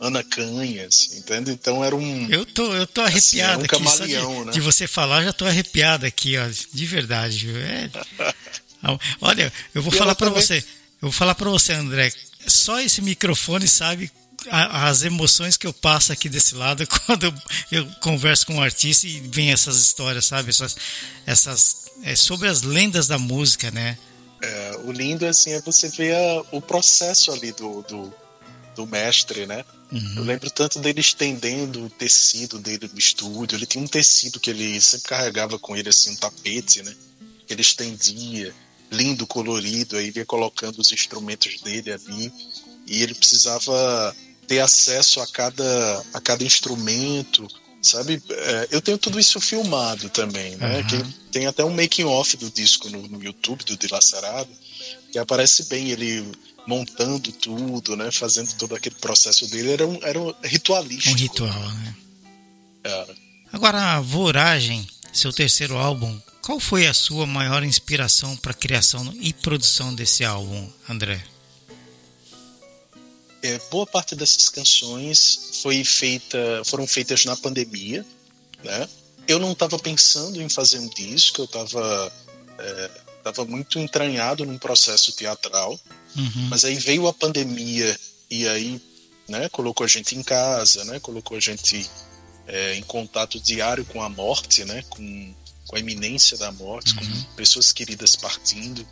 [0.00, 1.50] Ana Canhas, entende?
[1.50, 2.26] Então era um.
[2.30, 3.68] Eu tô, eu tô arrepiado assim, um aqui.
[3.68, 4.52] Camaleão, de, né?
[4.52, 7.50] de você falar, já tô arrepiado aqui, ó, de verdade.
[7.50, 7.90] É...
[9.20, 10.56] Olha, eu vou e falar para você,
[11.02, 12.10] eu vou falar para você, André.
[12.46, 14.10] Só esse microfone sabe
[14.48, 17.34] as emoções que eu passo aqui desse lado quando eu,
[17.70, 20.48] eu converso com um artista e vem essas histórias, sabe?
[20.48, 20.76] Essas,
[21.26, 23.98] essas é sobre as lendas da música, né?
[24.42, 28.14] É, o lindo assim é você ver a, o processo ali do, do,
[28.80, 29.64] do mestre, né?
[29.92, 30.14] Uhum.
[30.16, 33.56] Eu lembro tanto dele estendendo o tecido dele no estúdio.
[33.56, 36.94] Ele tinha um tecido que ele sempre carregava com ele, assim, um tapete, né?
[37.46, 38.54] Que ele estendia.
[38.90, 42.32] lindo, colorido, aí ia colocando os instrumentos dele ali,
[42.86, 44.16] e ele precisava
[44.46, 47.46] ter acesso a cada, a cada instrumento,
[47.80, 48.20] sabe?
[48.28, 50.78] É, eu tenho tudo isso filmado também, né?
[50.78, 50.86] Uhum.
[50.86, 54.50] Que tem até um making off do disco no, no YouTube do Dilacerado,
[55.12, 56.26] que aparece bem ele
[56.70, 58.12] montando tudo, né?
[58.12, 61.10] Fazendo todo aquele processo dele era um, era um ritualístico.
[61.10, 61.96] Um ritual, né?
[62.84, 63.14] Era.
[63.52, 69.32] Agora, Voragem, seu terceiro álbum, qual foi a sua maior inspiração para a criação e
[69.32, 71.20] produção desse álbum, André?
[73.42, 78.06] É, boa parte dessas canções foi feita, foram feitas na pandemia,
[78.62, 78.88] né?
[79.26, 82.12] Eu não estava pensando em fazer um disco, eu estava
[82.58, 82.90] é,
[83.32, 85.78] tava muito entranhado num processo teatral,
[86.16, 86.48] uhum.
[86.48, 87.98] mas aí veio a pandemia
[88.30, 88.80] e aí,
[89.28, 91.88] né, colocou a gente em casa, né, colocou a gente
[92.46, 95.34] é, em contato diário com a morte, né, com
[95.70, 96.98] com a iminência da morte, uhum.
[96.98, 98.84] com pessoas queridas partindo.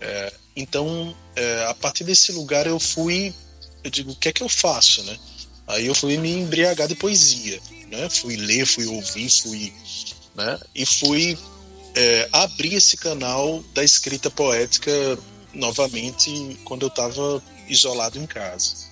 [0.00, 3.34] É, então, é, a partir desse lugar eu fui,
[3.82, 5.18] eu digo, o que é que eu faço, né?
[5.66, 8.08] Aí eu fui me embriagar de poesia, né?
[8.08, 9.72] Fui ler, fui ouvir, fui,
[10.36, 10.60] né?
[10.72, 11.36] E fui
[11.94, 14.90] é, abrir esse canal da escrita poética
[15.52, 18.88] novamente quando eu estava isolado em casa.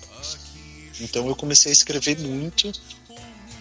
[0.99, 2.71] Então eu comecei a escrever muito,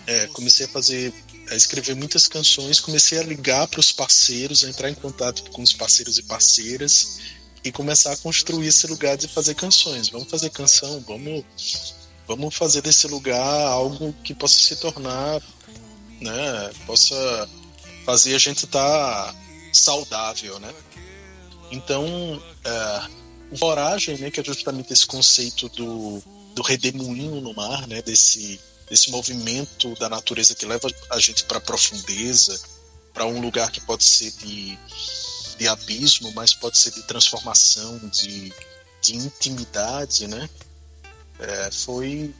[0.06, 1.12] é, comecei a fazer
[1.50, 5.62] a escrever muitas canções, comecei a ligar para os parceiros, a entrar em contato com
[5.62, 7.20] os parceiros e parceiras
[7.64, 10.08] e começar a construir esse lugar de fazer canções.
[10.10, 11.44] Vamos fazer canção, vamos,
[12.26, 15.40] vamos fazer desse lugar algo que possa se tornar,
[16.20, 17.48] né, possa
[18.08, 19.34] fazer a gente estar tá
[19.70, 20.74] saudável, né?
[21.70, 23.08] Então, é,
[23.50, 26.22] o voragem, né, que é justamente esse conceito do,
[26.54, 31.58] do redemoinho no mar, né, desse desse movimento da natureza que leva a gente para
[31.58, 32.58] a profundeza,
[33.12, 34.78] para um lugar que pode ser de,
[35.58, 38.50] de abismo, mas pode ser de transformação, de,
[39.02, 40.48] de intimidade, né?
[41.38, 42.34] É, foi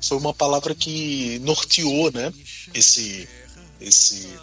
[0.00, 2.32] foi uma palavra que norteou, né?
[2.72, 3.28] Esse
[3.80, 4.38] esse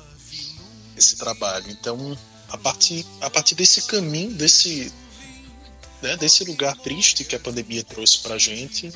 [0.97, 1.69] esse trabalho.
[1.69, 2.17] Então,
[2.49, 4.91] a partir a partir desse caminho, desse
[6.01, 8.91] né, desse lugar triste que a pandemia trouxe para gente,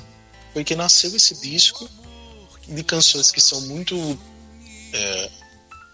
[0.53, 1.89] foi que nasceu esse disco
[2.67, 4.19] de canções que são muito
[4.93, 5.31] é,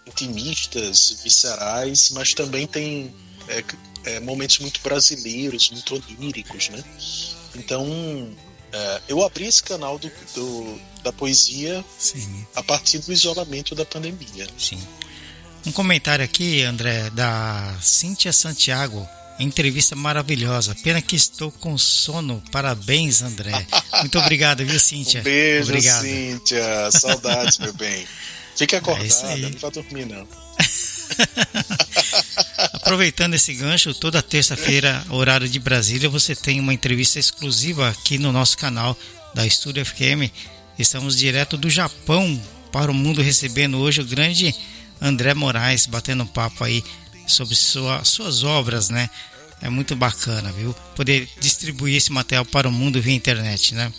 [0.06, 3.14] intimistas, viscerais, mas também tem
[3.48, 3.64] é,
[4.04, 6.84] é, momentos muito brasileiros, muito oníricos, né?
[7.54, 7.86] Então,
[8.72, 12.44] é, eu abri esse canal do, do da poesia Sim.
[12.54, 14.48] a partir do isolamento da pandemia.
[14.58, 14.80] Sim.
[15.66, 19.06] Um comentário aqui, André, da Cíntia Santiago.
[19.36, 20.76] Entrevista maravilhosa.
[20.76, 22.40] Pena que estou com sono.
[22.52, 23.66] Parabéns, André.
[24.00, 25.20] Muito obrigado, viu, Cíntia?
[25.20, 26.04] Um beijo, obrigado.
[26.04, 26.90] Cíntia.
[26.92, 28.06] Saudades, meu bem.
[28.56, 30.26] Fique é acordada, é não vai dormir, não.
[32.72, 38.30] Aproveitando esse gancho, toda terça-feira, horário de Brasília, você tem uma entrevista exclusiva aqui no
[38.30, 38.96] nosso canal
[39.34, 40.32] da Estúdio FQM.
[40.78, 44.54] Estamos direto do Japão para o mundo recebendo hoje o grande
[45.00, 46.82] André Moraes, batendo um papo aí
[47.26, 49.10] sobre sua, suas obras, né?
[49.60, 50.74] É muito bacana, viu?
[50.94, 53.92] Poder distribuir esse material para o mundo via internet, né?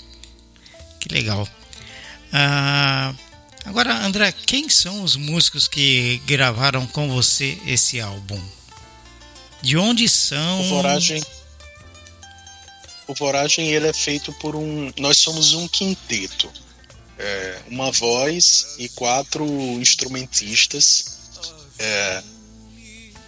[1.00, 1.48] Que legal.
[2.32, 3.14] Ah,
[3.66, 8.42] agora, André, quem são os músicos que gravaram com você esse álbum?
[9.62, 10.62] De onde são?
[10.62, 11.24] O Voragem.
[13.08, 14.92] O Voragem ele é feito por um.
[14.98, 16.52] Nós somos um quinteto.
[17.20, 19.46] É, uma voz e quatro
[19.80, 21.18] instrumentistas.
[21.80, 22.24] É,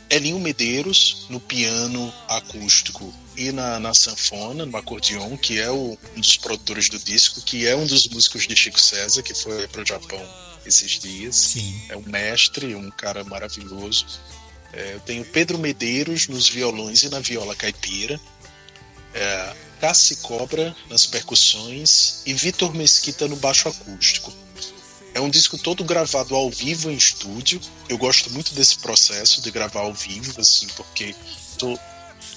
[0.10, 6.20] Elinho Medeiros no piano acústico e na, na sanfona, no acordeon, que é o, um
[6.20, 9.82] dos produtores do disco, que é um dos músicos de Chico César, que foi para
[9.82, 10.22] o Japão
[10.66, 11.36] esses dias.
[11.36, 11.82] Sim.
[11.90, 14.06] É um mestre, um cara maravilhoso.
[14.74, 18.20] É, eu tenho Pedro Medeiros nos violões e na viola caipira.
[19.14, 24.34] É, Cassi Cobra nas percussões e Vitor Mesquita no baixo acústico.
[25.14, 27.60] É um disco todo gravado ao vivo em estúdio.
[27.88, 31.16] Eu gosto muito desse processo de gravar ao vivo, assim, porque
[31.58, 31.78] tô,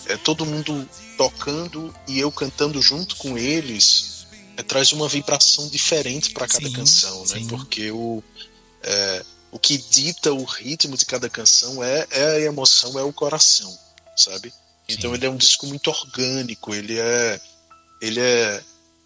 [0.06, 6.30] é todo mundo tocando e eu cantando junto com eles é, traz uma vibração diferente
[6.30, 7.38] para cada sim, canção, né?
[7.38, 7.46] Sim.
[7.46, 8.22] Porque o,
[8.82, 13.12] é, o que dita o ritmo de cada canção é, é a emoção, é o
[13.12, 13.76] coração,
[14.16, 14.52] sabe?
[14.92, 15.16] Então sim.
[15.16, 17.40] ele é um disco muito orgânico, ele é
[18.00, 18.62] ele é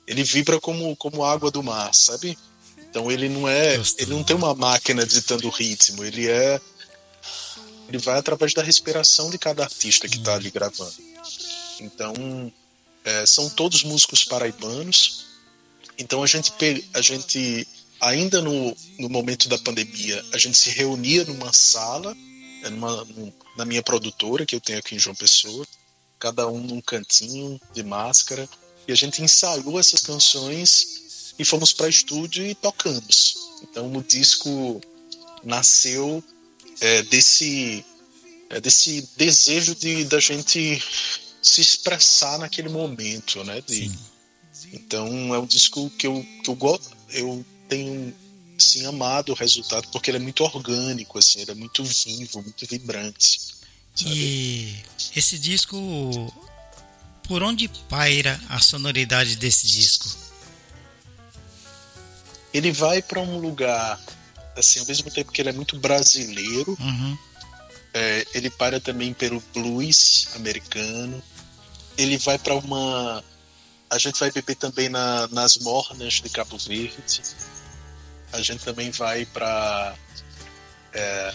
[0.07, 2.37] ele vibra como como água do mar, sabe?
[2.77, 6.61] Então ele não é, ele não tem uma máquina ditando o ritmo, ele é
[7.89, 10.95] ele vai através da respiração de cada artista que está ali gravando.
[11.81, 12.53] Então
[13.05, 15.27] é, são todos músicos paraibanos.
[15.99, 16.53] Então a gente
[16.95, 17.69] a gente
[18.01, 22.17] ainda no, no momento da pandemia a gente se reunia numa sala,
[22.63, 23.07] é numa,
[23.57, 25.67] na minha produtora que eu tenho aqui em João Pessoa,
[26.19, 28.49] cada um num cantinho de máscara,
[28.87, 33.37] e a gente ensaiou essas canções e fomos para estúdio e tocamos.
[33.63, 34.81] Então o disco
[35.45, 36.23] nasceu
[36.81, 37.85] é, desse
[38.51, 40.83] é, desse desejo de da gente
[41.43, 43.61] se expressar naquele momento, né?
[43.61, 43.91] De,
[44.73, 48.15] então é um disco que eu que eu, eu tenho
[48.59, 52.67] assim, amado o resultado porque ele é muito orgânico, assim, ele é muito vivo, muito
[52.67, 53.56] vibrante.
[53.97, 54.15] Sabe?
[54.15, 54.85] E
[55.15, 56.33] esse disco,
[57.27, 60.09] por onde paira a sonoridade desse disco?
[62.53, 64.01] Ele vai para um lugar,
[64.57, 67.19] assim, ao mesmo tempo que ele é muito brasileiro, uhum.
[67.93, 71.23] é, ele para também pelo blues americano.
[71.99, 73.25] Ele vai para uma
[73.89, 77.23] a gente vai beber também na, nas mornas de Cabo Verde
[78.33, 79.95] a gente também vai para
[80.93, 81.35] é,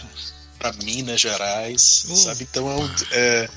[0.62, 2.16] para Minas Gerais, uh.
[2.16, 2.46] sabe?
[2.48, 3.48] Então é, um, é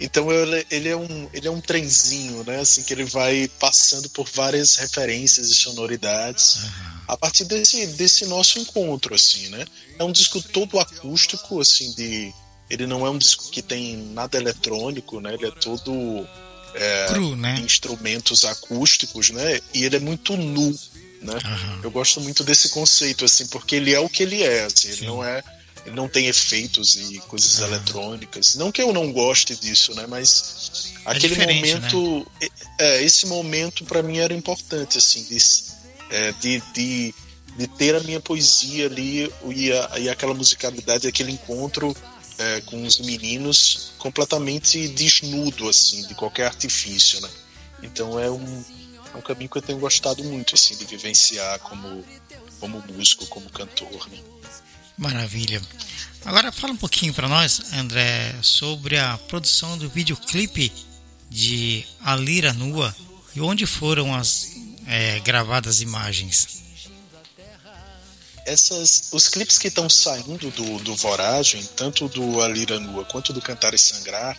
[0.00, 0.32] então
[0.70, 2.60] ele, é um ele é um trenzinho, né?
[2.60, 6.70] Assim que ele vai passando por várias referências e sonoridades uhum.
[7.08, 9.66] a partir desse desse nosso encontro, assim, né?
[9.98, 12.32] É um disco todo acústico, assim, de
[12.70, 15.34] ele não é um disco que tem nada eletrônico, né?
[15.34, 16.26] Ele é todo
[16.74, 17.60] é, Cru, né?
[17.60, 19.60] instrumentos acústicos, né?
[19.74, 20.70] E ele é muito nu,
[21.20, 21.34] né?
[21.34, 21.80] Uhum.
[21.82, 25.06] Eu gosto muito desse conceito, assim, porque ele é o que ele é, assim, ele
[25.06, 25.42] não é
[25.86, 27.66] ele não tem efeitos e coisas uhum.
[27.66, 28.54] eletrônicas.
[28.54, 30.06] Não que eu não goste disso, né?
[30.06, 32.48] Mas é aquele momento, né?
[32.78, 35.38] é, esse momento para mim era importante, assim, de,
[36.10, 37.14] é, de, de,
[37.56, 41.96] de, ter a minha poesia ali e, a, e aquela musicalidade, aquele encontro
[42.38, 47.28] é, com os meninos completamente desnudo, assim, de qualquer artifício, né?
[47.82, 48.64] Então é um
[49.12, 52.04] é um caminho que eu tenho gostado muito, assim, de vivenciar como,
[52.60, 54.08] como músico, como cantor.
[54.08, 54.18] Né?
[55.00, 55.62] Maravilha.
[56.26, 60.70] Agora fala um pouquinho para nós, André, sobre a produção do videoclipe
[61.30, 62.94] de A Lira Nua
[63.34, 64.48] e onde foram as
[64.86, 66.60] é, gravadas imagens.
[68.44, 73.32] Essas, os clipes que estão saindo do, do Voragem, tanto do A Lira Nua quanto
[73.32, 74.38] do Cantar e Sangrar,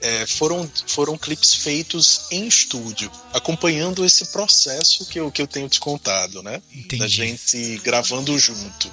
[0.00, 5.68] é, foram, foram clipes feitos em estúdio, acompanhando esse processo que eu, que eu tenho
[5.68, 6.62] te contado, né?
[6.72, 6.98] Entendi.
[6.98, 8.90] Da gente gravando junto,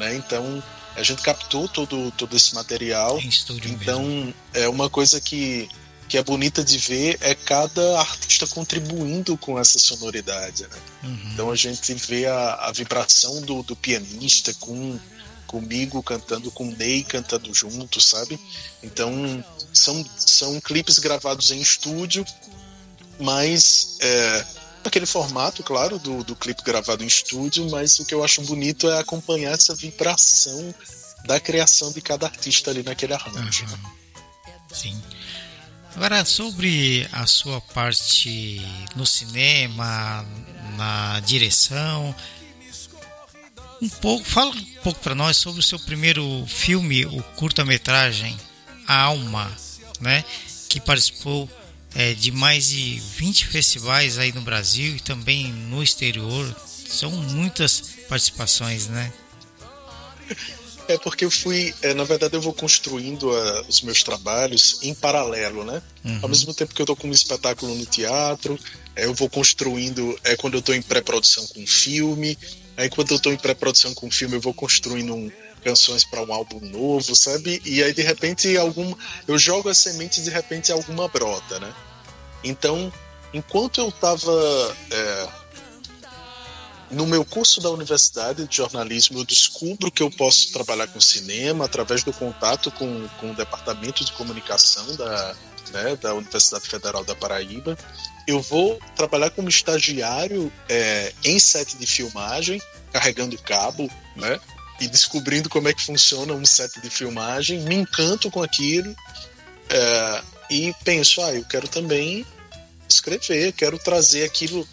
[0.00, 0.16] né?
[0.16, 0.62] Então,
[0.96, 3.20] a gente captou todo, todo esse material.
[3.20, 4.34] Em estúdio então, mesmo.
[4.54, 5.68] é uma coisa que,
[6.08, 10.78] que é bonita de ver é cada artista contribuindo com essa sonoridade, né?
[11.04, 11.30] Uhum.
[11.32, 14.98] Então, a gente vê a, a vibração do, do pianista com
[15.46, 18.38] comigo cantando, com o Ney cantando junto, sabe?
[18.84, 22.24] Então são, são clipes gravados em estúdio,
[23.18, 24.46] mas é,
[24.88, 28.88] aquele formato, claro, do, do clipe gravado em estúdio, mas o que eu acho bonito
[28.88, 30.74] é acompanhar essa vibração
[31.24, 33.64] da criação de cada artista ali naquele arranjo.
[33.64, 33.90] Uhum.
[34.72, 35.02] Sim.
[35.94, 38.60] Agora, sobre a sua parte
[38.94, 40.24] no cinema,
[40.76, 42.14] na direção,
[43.82, 48.38] um pouco, fala um pouco para nós sobre o seu primeiro filme, o curta-metragem
[48.86, 49.50] A Alma,
[50.00, 50.24] né?
[50.68, 51.50] Que participou
[51.94, 56.54] é, de mais de 20 festivais aí no Brasil e também no exterior.
[56.88, 59.12] São muitas participações, né?
[60.88, 64.92] É porque eu fui, é, na verdade, eu vou construindo uh, os meus trabalhos em
[64.92, 65.80] paralelo, né?
[66.04, 66.18] Uhum.
[66.22, 68.58] Ao mesmo tempo que eu estou com um espetáculo no teatro,
[68.96, 72.36] é, eu vou construindo, é quando eu estou em pré-produção com um filme,
[72.80, 75.30] Aí quando eu tô em pré-produção com o filme, eu vou construindo um,
[75.60, 77.60] canções para um álbum novo, sabe?
[77.64, 78.94] E aí de repente algum
[79.28, 81.72] eu jogo a semente de repente alguma brota, né?
[82.42, 82.92] Então,
[83.32, 85.28] enquanto eu estava é,
[86.90, 91.66] no meu curso da universidade de jornalismo, eu descubro que eu posso trabalhar com cinema
[91.66, 95.36] através do contato com, com o departamento de comunicação da,
[95.72, 97.76] né, da Universidade Federal da Paraíba
[98.30, 102.60] eu vou trabalhar como estagiário é, em set de filmagem,
[102.92, 104.38] carregando cabo, né?
[104.80, 108.94] E descobrindo como é que funciona um set de filmagem, me encanto com aquilo
[109.68, 112.26] é, e penso, ah, eu quero também
[112.88, 114.66] escrever, quero trazer aquilo,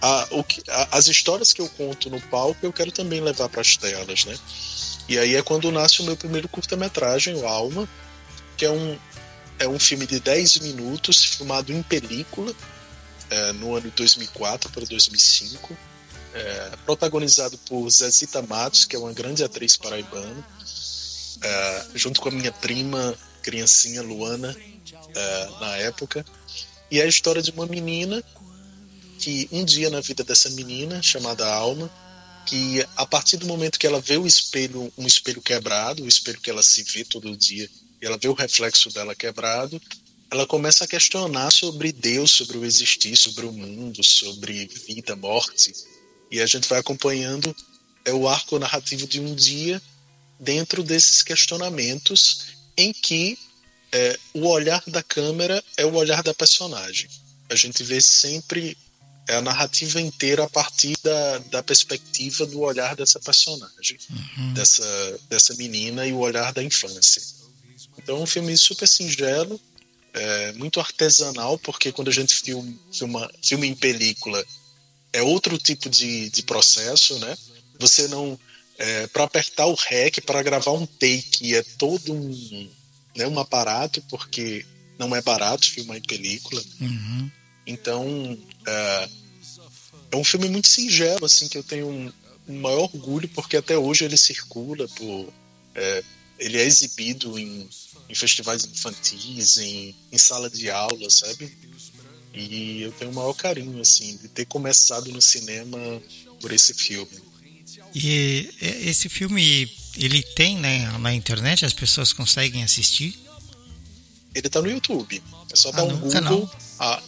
[0.00, 3.48] a, o que, a, as histórias que eu conto no palco, eu quero também levar
[3.48, 4.36] para as telas, né?
[5.06, 7.88] E aí é quando nasce o meu primeiro curta-metragem, o Alma,
[8.56, 8.98] que é um,
[9.58, 12.54] é um filme de 10 minutos, filmado em película,
[13.30, 15.76] é, no ano de 2004 para 2005,
[16.38, 20.46] é, protagonizado por Zezita Matos, que é uma grande atriz paraibana,
[21.42, 24.56] é, junto com a minha prima, criancinha Luana,
[25.14, 26.24] é, na época.
[26.90, 28.22] E é a história de uma menina
[29.18, 31.90] que um dia na vida dessa menina, chamada Alma,
[32.46, 36.40] que a partir do momento que ela vê o espelho, um espelho quebrado, o espelho
[36.40, 37.68] que ela se vê todo dia,
[38.00, 39.80] e ela vê o reflexo dela quebrado,
[40.30, 45.72] ela começa a questionar sobre Deus, sobre o existir, sobre o mundo, sobre vida, morte.
[46.30, 47.54] E a gente vai acompanhando
[48.04, 49.80] é o arco narrativo de um dia
[50.38, 53.38] dentro desses questionamentos em que
[53.92, 57.08] é, o olhar da câmera é o olhar da personagem.
[57.50, 58.76] A gente vê sempre
[59.28, 64.54] é a narrativa inteira a partir da, da perspectiva do olhar dessa personagem, uhum.
[64.54, 67.22] dessa, dessa menina e o olhar da infância.
[67.98, 69.60] Então é um filme super singelo,
[70.14, 74.42] é, muito artesanal, porque quando a gente filma, filma, filma em película
[75.12, 77.36] é outro tipo de, de processo, né?
[77.78, 78.38] Você não.
[78.76, 82.70] É, para apertar o REC, para gravar um take, é todo um,
[83.16, 84.64] né, um aparato, porque
[84.96, 86.62] não é barato filmar em película.
[86.80, 87.30] Uhum.
[87.66, 89.08] Então, é,
[90.12, 92.12] é, um filme muito singelo, assim, que eu tenho um,
[92.48, 95.32] um maior orgulho, porque até hoje ele circula por.
[95.74, 96.04] É,
[96.38, 97.68] ele é exibido em,
[98.08, 101.52] em festivais infantis, em, em, sala de aula, sabe?
[102.34, 105.78] E eu tenho o maior carinho, assim, de ter começado no cinema
[106.40, 107.28] por esse filme.
[107.94, 111.64] E esse filme, ele tem né, na internet?
[111.64, 113.18] As pessoas conseguem assistir?
[114.34, 115.22] Ele tá no YouTube.
[115.52, 116.10] É só ah, dar um Google.
[116.10, 116.56] Canal.
[116.78, 117.02] Ah,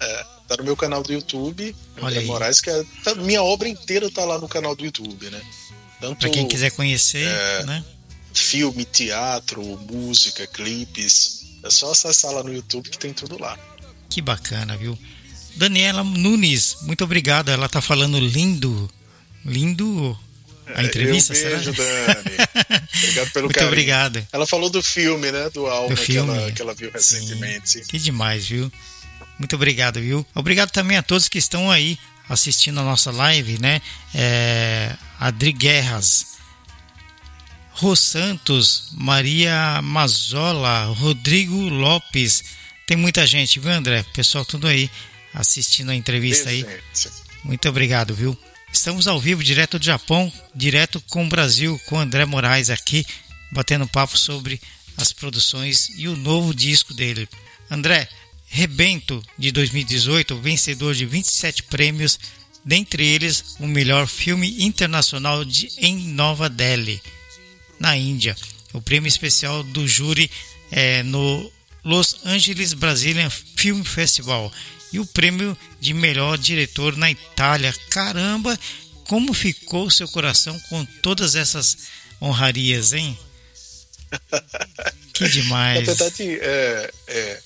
[0.00, 2.24] é, tá no meu canal do YouTube, aí.
[2.24, 5.40] Moraes, que é, tá, minha obra inteira tá lá no canal do YouTube, né?
[6.00, 7.84] Tanto, pra quem quiser conhecer, é, né?
[8.32, 11.44] Filme, teatro, música, clipes.
[11.62, 13.58] É só acessar lá no YouTube que tem tudo lá.
[14.08, 14.98] Que bacana, viu?
[15.56, 17.48] Daniela Nunes, muito obrigado.
[17.50, 18.90] Ela tá falando lindo
[19.44, 20.18] Lindo
[20.66, 22.14] a é, entrevista, eu beijo, será?
[22.14, 22.36] Dani.
[22.96, 23.68] Obrigado pelo Muito carinho.
[23.72, 24.26] obrigado.
[24.32, 25.50] Ela falou do filme, né?
[25.50, 27.70] Do álbum do que, ela, que ela viu recentemente.
[27.70, 27.82] Sim.
[27.86, 28.72] Que demais, viu?
[29.38, 30.26] Muito obrigado, viu?
[30.34, 31.98] Obrigado também a todos que estão aí
[32.28, 33.82] assistindo a nossa live, né?
[34.14, 36.38] É, Adri Guerras,
[37.72, 42.42] Rô Santos, Maria Mazola, Rodrigo Lopes.
[42.86, 44.04] Tem muita gente, viu, André?
[44.12, 44.90] Pessoal, tudo aí
[45.32, 46.66] assistindo a entrevista aí.
[47.42, 48.36] Muito obrigado, viu?
[48.72, 53.06] Estamos ao vivo, direto do Japão, direto com o Brasil, com André Moraes aqui,
[53.50, 54.60] batendo papo sobre
[54.96, 57.28] as produções e o novo disco dele.
[57.70, 58.08] André,
[58.46, 62.18] Rebento de 2018, vencedor de 27 prêmios,
[62.64, 67.02] dentre eles o melhor filme internacional de, em Nova Delhi,
[67.80, 68.36] na Índia.
[68.72, 70.30] O prêmio especial do júri
[70.70, 71.50] é, no
[71.84, 74.50] Los Angeles Brazilian Film Festival
[74.92, 77.74] e o prêmio de melhor diretor na Itália.
[77.90, 78.58] Caramba,
[79.06, 81.76] como ficou seu coração com todas essas
[82.20, 83.18] honrarias, hein?
[85.12, 85.86] que demais.
[85.86, 87.42] Na verdade, é, é,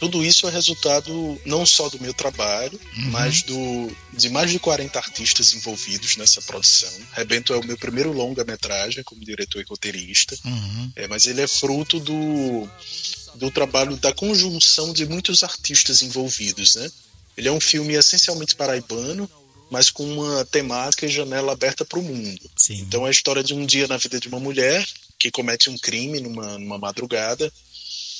[0.00, 3.10] tudo isso é resultado não só do meu trabalho, uhum.
[3.10, 6.92] mas do, de mais de 40 artistas envolvidos nessa produção.
[7.12, 10.92] Rebento é o meu primeiro longa-metragem como diretor e roteirista, uhum.
[10.94, 12.68] é, mas ele é fruto do,
[13.34, 16.90] do trabalho da conjunção de muitos artistas envolvidos, né?
[17.36, 19.30] Ele é um filme essencialmente paraibano,
[19.70, 22.50] mas com uma temática e janela aberta para o mundo.
[22.56, 22.80] Sim.
[22.80, 24.86] Então é a história de um dia na vida de uma mulher
[25.18, 27.52] que comete um crime numa, numa madrugada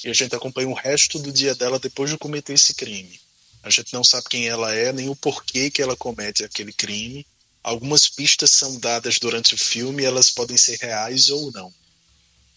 [0.05, 3.21] e a gente acompanha o resto do dia dela depois de cometer esse crime.
[3.63, 7.27] A gente não sabe quem ela é, nem o porquê que ela comete aquele crime.
[7.63, 11.73] Algumas pistas são dadas durante o filme elas podem ser reais ou não.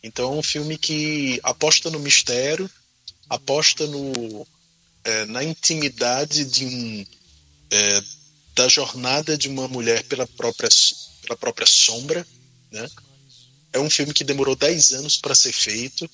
[0.03, 2.69] Então é um filme que aposta no mistério,
[3.29, 4.47] aposta no,
[5.03, 7.05] é, na intimidade de um,
[7.71, 8.03] é,
[8.55, 10.69] da jornada de uma mulher pela própria,
[11.21, 12.25] pela própria sombra.
[12.71, 12.87] Né?
[13.73, 16.09] É um filme que demorou 10 anos para ser feito,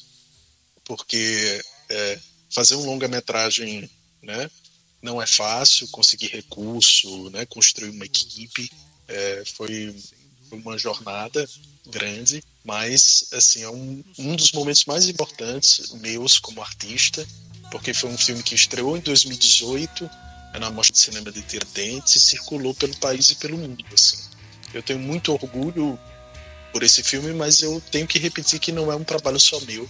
[0.87, 2.19] porque é,
[2.49, 3.89] fazer um longa-metragem
[4.23, 4.49] né,
[5.01, 8.69] não é fácil, conseguir recurso, né, construir uma equipe.
[9.07, 9.95] É, foi
[10.51, 11.47] uma jornada
[11.85, 17.25] grande mas assim é um, um dos momentos mais importantes meus como artista,
[17.71, 20.09] porque foi um filme que estreou em 2018
[20.53, 23.85] é na Mostra de Cinema de Tiradentes e circulou pelo país e pelo mundo.
[23.93, 24.17] Assim.
[24.73, 25.97] Eu tenho muito orgulho
[26.73, 29.89] por esse filme, mas eu tenho que repetir que não é um trabalho só meu,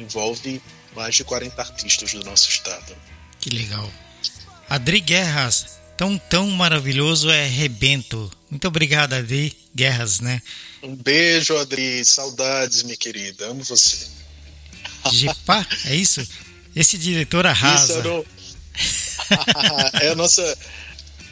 [0.00, 0.62] envolve
[0.94, 2.96] mais de 40 artistas do nosso estado.
[3.40, 3.90] Que legal.
[4.68, 8.30] Adri Guerras, tão tão maravilhoso é Rebento.
[8.50, 10.42] Muito obrigado, Adri Guerras, né?
[10.82, 12.04] Um beijo, Adri.
[12.04, 13.46] Saudades, minha querida.
[13.46, 14.06] Amo você.
[15.12, 16.26] Gepá, é isso?
[16.74, 18.00] Esse diretor arrasa.
[18.00, 18.26] Isso,
[20.00, 20.58] é a nossa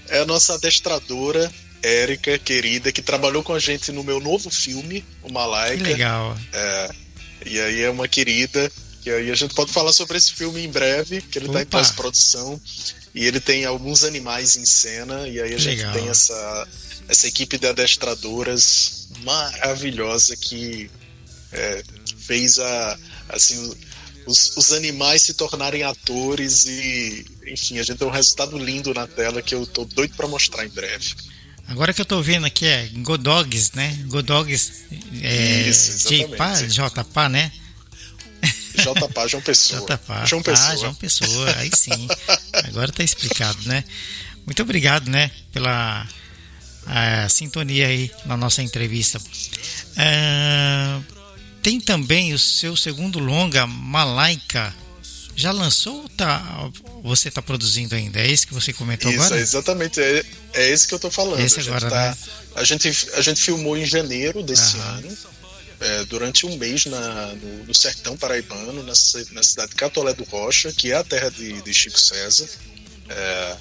[0.09, 1.53] é a nossa adestradora,
[1.83, 5.77] Érica, querida, que trabalhou com a gente no meu novo filme, o Malaika.
[5.77, 6.37] Que legal.
[6.53, 6.91] É,
[7.47, 8.71] e aí é uma querida,
[9.03, 11.67] que aí a gente pode falar sobre esse filme em breve, que ele está em
[11.67, 12.61] pós-produção.
[13.15, 15.95] E ele tem alguns animais em cena, e aí a gente legal.
[15.95, 16.69] tem essa,
[17.09, 20.91] essa equipe de adestradoras maravilhosa que
[21.53, 21.83] é,
[22.19, 23.75] fez a assim
[24.27, 29.07] os, os, animais se tornarem atores e, enfim, a gente tem um resultado lindo na
[29.07, 31.15] tela que eu tô doido para mostrar em breve.
[31.69, 33.99] Agora que eu tô vendo aqui é Godogs, né?
[34.07, 34.85] Godogs
[35.21, 37.51] é, Isso, J-Pá, J-Pá, né?
[38.77, 39.81] J-Pá, João Pessoa.
[39.89, 40.69] J-Pá, João Pessoa.
[40.69, 42.09] Ah, João Pessoa, aí sim.
[42.65, 43.83] Agora tá explicado, né?
[44.45, 46.07] Muito obrigado, né, pela
[46.87, 49.19] a, sintonia aí na nossa entrevista.
[49.19, 51.05] Uh,
[51.61, 54.73] tem também o seu segundo longa, Malaika.
[55.37, 56.71] Já lançou ou tá,
[57.03, 58.19] você está produzindo ainda?
[58.19, 59.39] É esse que você comentou Isso, agora?
[59.39, 60.25] Exatamente, é,
[60.55, 61.41] é esse que eu estou falando.
[61.41, 62.17] Esse a agora, tá, né?
[62.55, 64.99] a, gente, a gente filmou em janeiro desse Aham.
[64.99, 65.19] ano,
[65.79, 68.95] é, durante um mês na, no, no, sertão paraibano, na,
[69.33, 72.49] na, cidade de Catolé do Rocha, que é a terra de, de Chico César.
[73.11, 73.57] É,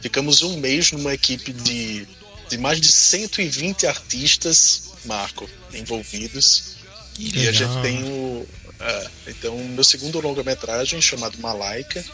[0.00, 2.06] ficamos um mês numa equipe de,
[2.48, 6.81] de mais de 120 artistas, Marco, envolvidos.
[7.14, 8.46] Que e a gente tem o.
[8.80, 12.04] É, então, meu segundo longa-metragem, chamado Malaika,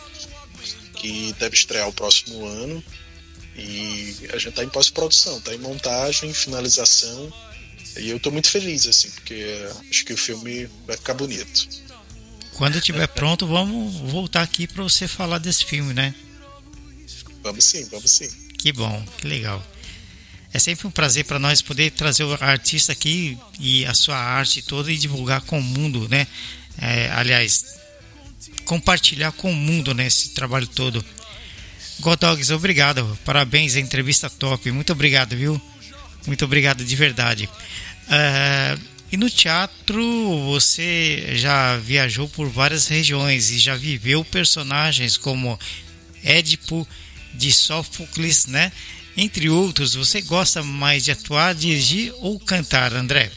[0.95, 2.83] que deve estrear o próximo ano.
[3.57, 7.33] E a gente está em pós-produção, está em montagem, finalização.
[7.97, 9.45] E eu estou muito feliz, assim, porque
[9.91, 11.69] acho que o filme vai ficar bonito.
[12.53, 16.15] Quando estiver pronto, vamos voltar aqui para você falar desse filme, né?
[17.43, 18.29] Vamos sim, vamos sim.
[18.59, 19.65] Que bom, que legal.
[20.53, 24.63] É sempre um prazer para nós poder trazer o artista aqui e a sua arte
[24.63, 26.27] toda e divulgar com o mundo, né?
[26.81, 27.79] É, aliás,
[28.65, 31.05] compartilhar com o mundo né, esse trabalho todo.
[32.01, 33.19] Godogs, obrigado.
[33.25, 34.71] Parabéns, a entrevista top.
[34.71, 35.61] Muito obrigado, viu?
[36.27, 37.49] Muito obrigado de verdade.
[38.07, 38.81] Uh,
[39.11, 45.59] e no teatro você já viajou por várias regiões e já viveu personagens como
[46.23, 46.87] Édipo
[47.35, 48.71] de Sófocles, né?
[49.21, 53.33] Entre outros, você gosta mais de atuar, dirigir ou cantar, André?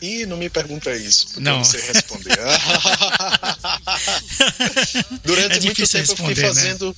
[0.00, 1.52] Ih, não me pergunta isso, porque não.
[1.52, 2.34] eu não sei responder.
[5.22, 6.94] Durante é muito tempo eu fiquei fazendo, né?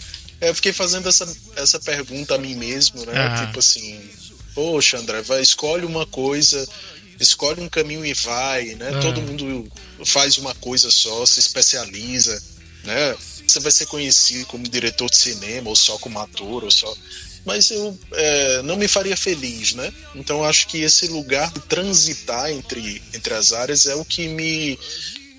[0.49, 3.13] eu fiquei fazendo essa, essa pergunta a mim mesmo, né?
[3.15, 3.45] Ah.
[3.45, 4.01] Tipo assim,
[4.55, 6.67] poxa, André, vai, escolhe uma coisa,
[7.21, 8.93] escolhe um caminho e vai, né?
[8.95, 9.01] Ah.
[9.01, 9.71] Todo mundo
[10.07, 12.43] faz uma coisa só, se especializa,
[12.83, 13.15] né?
[13.47, 16.91] Você vai ser conhecido como diretor de cinema, ou só como ator, ou só
[17.45, 19.93] mas eu é, não me faria feliz, né?
[20.15, 24.79] Então acho que esse lugar de transitar entre, entre as áreas é o que me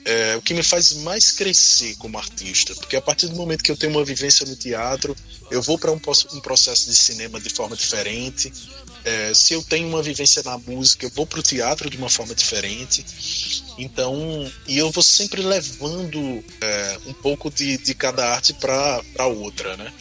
[0.06, 3.72] é, o que me faz mais crescer como artista, porque a partir do momento que
[3.72, 5.16] eu tenho uma vivência no teatro,
[5.50, 6.00] eu vou para um,
[6.34, 8.54] um, processo de cinema de forma diferente.
[9.04, 12.10] É, se eu tenho uma vivência na música, eu vou para o teatro de uma
[12.10, 13.06] forma diferente.
[13.78, 19.76] Então, e eu vou sempre levando é, um pouco de, de cada arte para outra,
[19.76, 19.92] né?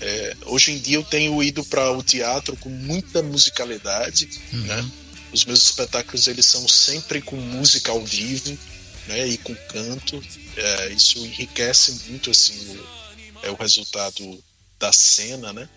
[0.00, 4.60] É, hoje em dia eu tenho ido para o teatro com muita musicalidade, uhum.
[4.62, 4.90] né?
[5.32, 8.58] Os meus espetáculos eles são sempre com música ao vivo,
[9.06, 9.28] né?
[9.28, 10.22] E com canto.
[10.56, 14.42] É, isso enriquece muito assim o, é o resultado
[14.78, 15.68] da cena, né?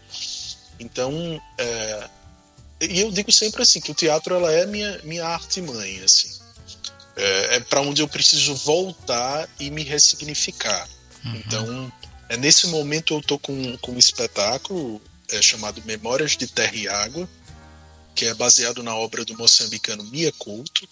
[0.80, 2.10] Então, é,
[2.82, 6.32] e eu digo sempre assim que o teatro ela é minha minha arte mãe, assim.
[7.16, 10.88] É, é para onde eu preciso voltar e me ressignificar.
[11.26, 11.36] Uhum.
[11.36, 11.94] Então
[12.34, 16.88] é, nesse momento eu estou com, com um espetáculo é, chamado Memórias de Terra e
[16.88, 17.30] Água,
[18.16, 20.88] que é baseado na obra do moçambicano Mia Couto.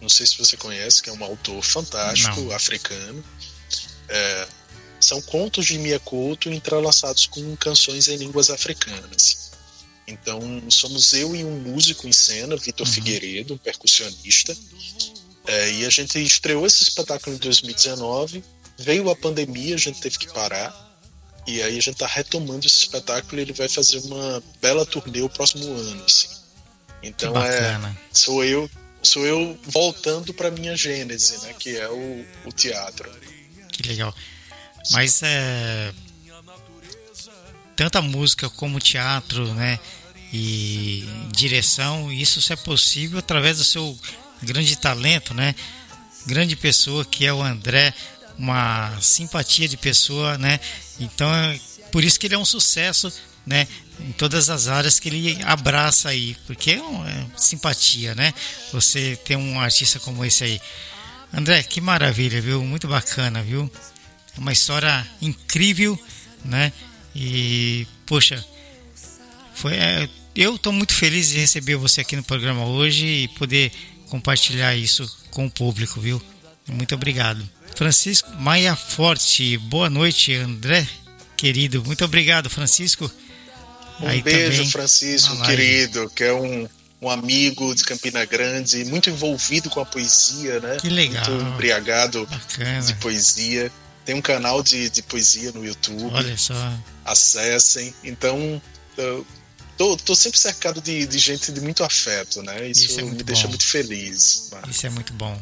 [0.00, 2.52] Não sei se você conhece, que é um autor fantástico, Não.
[2.52, 3.24] africano.
[4.08, 4.48] É,
[5.00, 9.50] são contos de Mia Couto entrelaçados com canções em línguas africanas.
[10.06, 12.92] Então, somos eu e um músico em cena, Vitor uhum.
[12.92, 14.56] Figueiredo, um percussionista.
[15.48, 18.44] É, e a gente estreou esse espetáculo em 2019
[18.78, 20.84] Veio a pandemia, a gente teve que parar.
[21.46, 25.20] E aí a gente tá retomando esse espetáculo e ele vai fazer uma bela turnê
[25.20, 26.28] o próximo ano, assim.
[27.02, 28.68] Então é sou eu
[29.00, 33.08] sou eu voltando para minha gênese, né, que é o, o teatro.
[33.68, 34.12] Que legal.
[34.90, 35.92] Mas é
[37.76, 39.78] tanta música como teatro, né,
[40.32, 43.96] e direção, isso só é possível através do seu
[44.42, 45.54] grande talento, né?
[46.26, 47.94] Grande pessoa que é o André
[48.38, 50.60] uma simpatia de pessoa, né?
[50.98, 51.58] Então, é
[51.90, 53.12] por isso que ele é um sucesso,
[53.46, 53.66] né?
[54.00, 58.34] Em todas as áreas que ele abraça aí, porque é, uma, é simpatia, né?
[58.72, 60.60] Você ter um artista como esse aí.
[61.32, 62.62] André, que maravilha, viu?
[62.62, 63.70] Muito bacana, viu?
[64.36, 65.98] É uma história incrível,
[66.44, 66.72] né?
[67.14, 68.44] E, poxa,
[69.54, 73.72] foi, é, eu estou muito feliz de receber você aqui no programa hoje e poder
[74.10, 76.22] compartilhar isso com o público, viu?
[76.68, 77.48] Muito obrigado.
[77.74, 80.86] Francisco Maia Forte, boa noite, André,
[81.36, 81.84] querido.
[81.84, 83.10] Muito obrigado, Francisco.
[84.00, 86.68] Um Aí beijo, também, Francisco, querido, que é um,
[87.00, 90.76] um amigo de Campina Grande, muito envolvido com a poesia, né?
[90.80, 91.24] Que legal.
[91.30, 92.82] Muito embriagado Bacana.
[92.82, 93.70] de poesia.
[94.04, 96.10] Tem um canal de, de poesia no YouTube.
[96.12, 96.54] Olha só.
[97.04, 97.94] Acessem.
[98.04, 98.60] Então,
[98.96, 99.26] eu
[99.76, 102.68] tô, tô sempre cercado de, de gente de muito afeto, né?
[102.68, 103.48] Isso, Isso é muito me deixa bom.
[103.48, 104.50] muito feliz.
[104.68, 105.40] Isso é muito bom.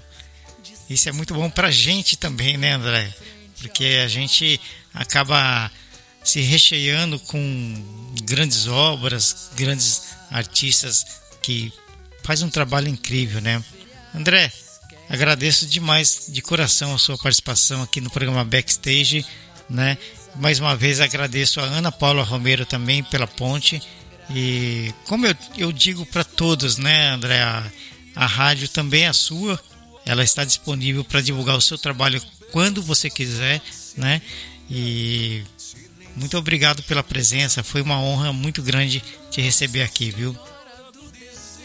[0.89, 3.12] Isso é muito bom pra gente também, né, André?
[3.59, 4.61] Porque a gente
[4.93, 5.70] acaba
[6.22, 11.05] se recheando com grandes obras, grandes artistas
[11.43, 11.72] que
[12.22, 13.62] faz um trabalho incrível, né?
[14.14, 14.51] André,
[15.09, 19.24] agradeço demais de coração a sua participação aqui no programa Backstage,
[19.68, 19.99] né?
[20.37, 23.80] Mais uma vez agradeço a Ana Paula Romero também pela ponte
[24.30, 27.64] e como eu, eu digo para todos, né, André, a,
[28.16, 29.61] a rádio também é sua,
[30.07, 32.21] ela está disponível para divulgar o seu trabalho
[32.53, 33.63] quando você quiser,
[33.97, 34.21] né?
[34.71, 35.43] E
[36.17, 40.37] muito obrigado pela presença, foi uma honra muito grande te receber aqui, viu?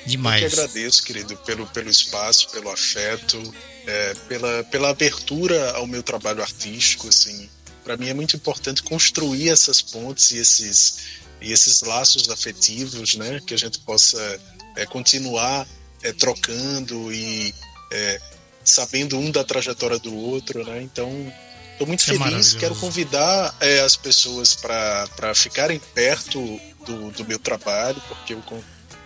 [0.05, 0.41] Demais.
[0.41, 3.53] Eu que agradeço, querido, pelo, pelo espaço, pelo afeto,
[3.85, 7.07] é, pela, pela abertura ao meu trabalho artístico.
[7.07, 7.49] Assim,
[7.83, 10.97] para mim é muito importante construir essas pontes e esses,
[11.41, 14.39] e esses laços afetivos, né, que a gente possa
[14.75, 15.67] é, continuar
[16.01, 17.53] é, trocando e
[17.91, 18.19] é,
[18.63, 20.81] sabendo um da trajetória do outro, né?
[20.81, 21.09] Então,
[21.71, 22.19] estou muito Isso é feliz.
[22.19, 22.57] maravilhoso.
[22.57, 26.39] Quero convidar é, as pessoas para ficarem perto
[26.85, 28.43] do, do meu trabalho, porque eu,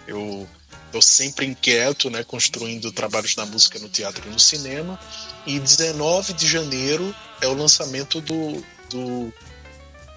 [0.07, 0.47] eu
[0.85, 4.99] estou sempre inquieto, né, construindo trabalhos na música, no teatro e no cinema.
[5.45, 9.33] E 19 de janeiro é o lançamento do, do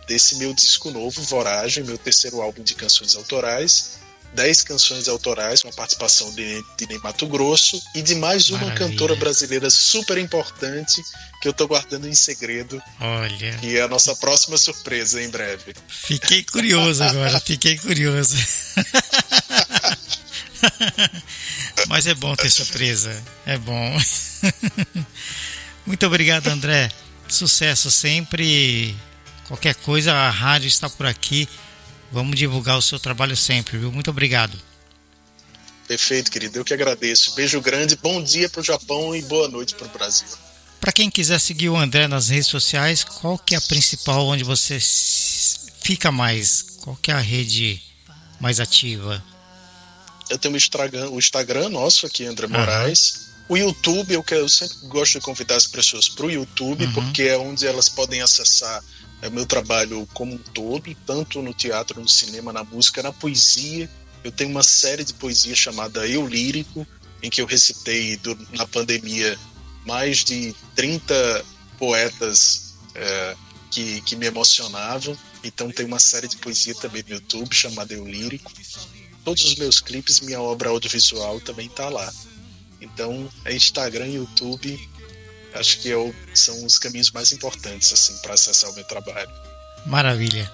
[0.06, 3.98] desse meu disco novo, Voragem, meu terceiro álbum de canções autorais.
[4.34, 8.58] 10 canções autorais com a participação de, de Ney Mato Grosso e de mais uma
[8.58, 8.88] Maravilha.
[8.88, 11.02] cantora brasileira super importante
[11.40, 15.74] que eu tô guardando em segredo, Olha, que é a nossa próxima surpresa em breve.
[15.88, 18.36] fiquei curioso agora, fiquei curioso.
[21.88, 23.96] Mas é bom ter surpresa, é bom.
[25.86, 26.90] Muito obrigado, André.
[27.28, 28.96] Sucesso sempre.
[29.46, 31.48] Qualquer coisa, a rádio está por aqui.
[32.12, 33.92] Vamos divulgar o seu trabalho sempre, viu?
[33.92, 34.56] Muito obrigado.
[35.86, 36.58] Perfeito, querido.
[36.58, 37.34] Eu que agradeço.
[37.34, 40.26] Beijo grande, bom dia pro Japão e boa noite pro Brasil.
[40.80, 44.44] Para quem quiser seguir o André nas redes sociais, qual que é a principal onde
[44.44, 44.78] você
[45.80, 46.62] fica mais?
[46.80, 47.80] Qual que é a rede
[48.40, 49.22] mais ativa?
[50.28, 53.26] Eu tenho o Instagram, o Instagram nosso aqui, André Moraes.
[53.48, 56.92] O YouTube, eu, que- eu sempre gosto de convidar as pessoas para o YouTube, Uhum.
[56.92, 58.82] porque é onde elas podem acessar
[59.22, 63.90] é, meu trabalho como um todo, tanto no teatro, no cinema, na música, na poesia.
[64.22, 66.86] Eu tenho uma série de poesia chamada Eu Lírico,
[67.22, 69.38] em que eu recitei do- na pandemia
[69.86, 71.44] mais de 30
[71.78, 73.36] poetas é,
[73.70, 75.16] que, que me emocionavam.
[75.44, 78.50] Então tem uma série de poesia também no YouTube chamada Eu Lírico
[79.26, 82.12] todos os meus clipes, minha obra audiovisual também tá lá.
[82.80, 84.78] Então, é Instagram YouTube,
[85.58, 89.30] acho que o- são os caminhos mais importantes assim para acessar o meu trabalho.
[89.84, 90.50] Maravilha.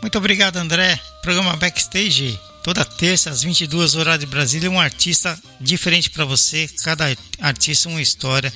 [0.00, 0.98] Muito obrigado, André.
[1.22, 7.06] Programa Backstage, toda terça às 22 horas de Brasília, um artista diferente para você, cada
[7.40, 8.52] artista uma história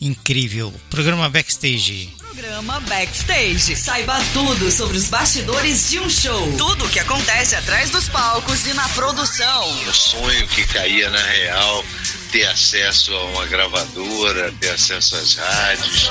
[0.00, 0.72] incrível.
[0.90, 2.14] Programa Backstage.
[2.20, 3.74] Programa Backstage.
[3.76, 6.52] Saiba tudo sobre os bastidores de um show.
[6.56, 9.70] Tudo o que acontece atrás dos palcos e na produção.
[9.70, 11.84] Um sonho que caía na real,
[12.30, 16.10] ter acesso a uma gravadora, ter acesso às rádios.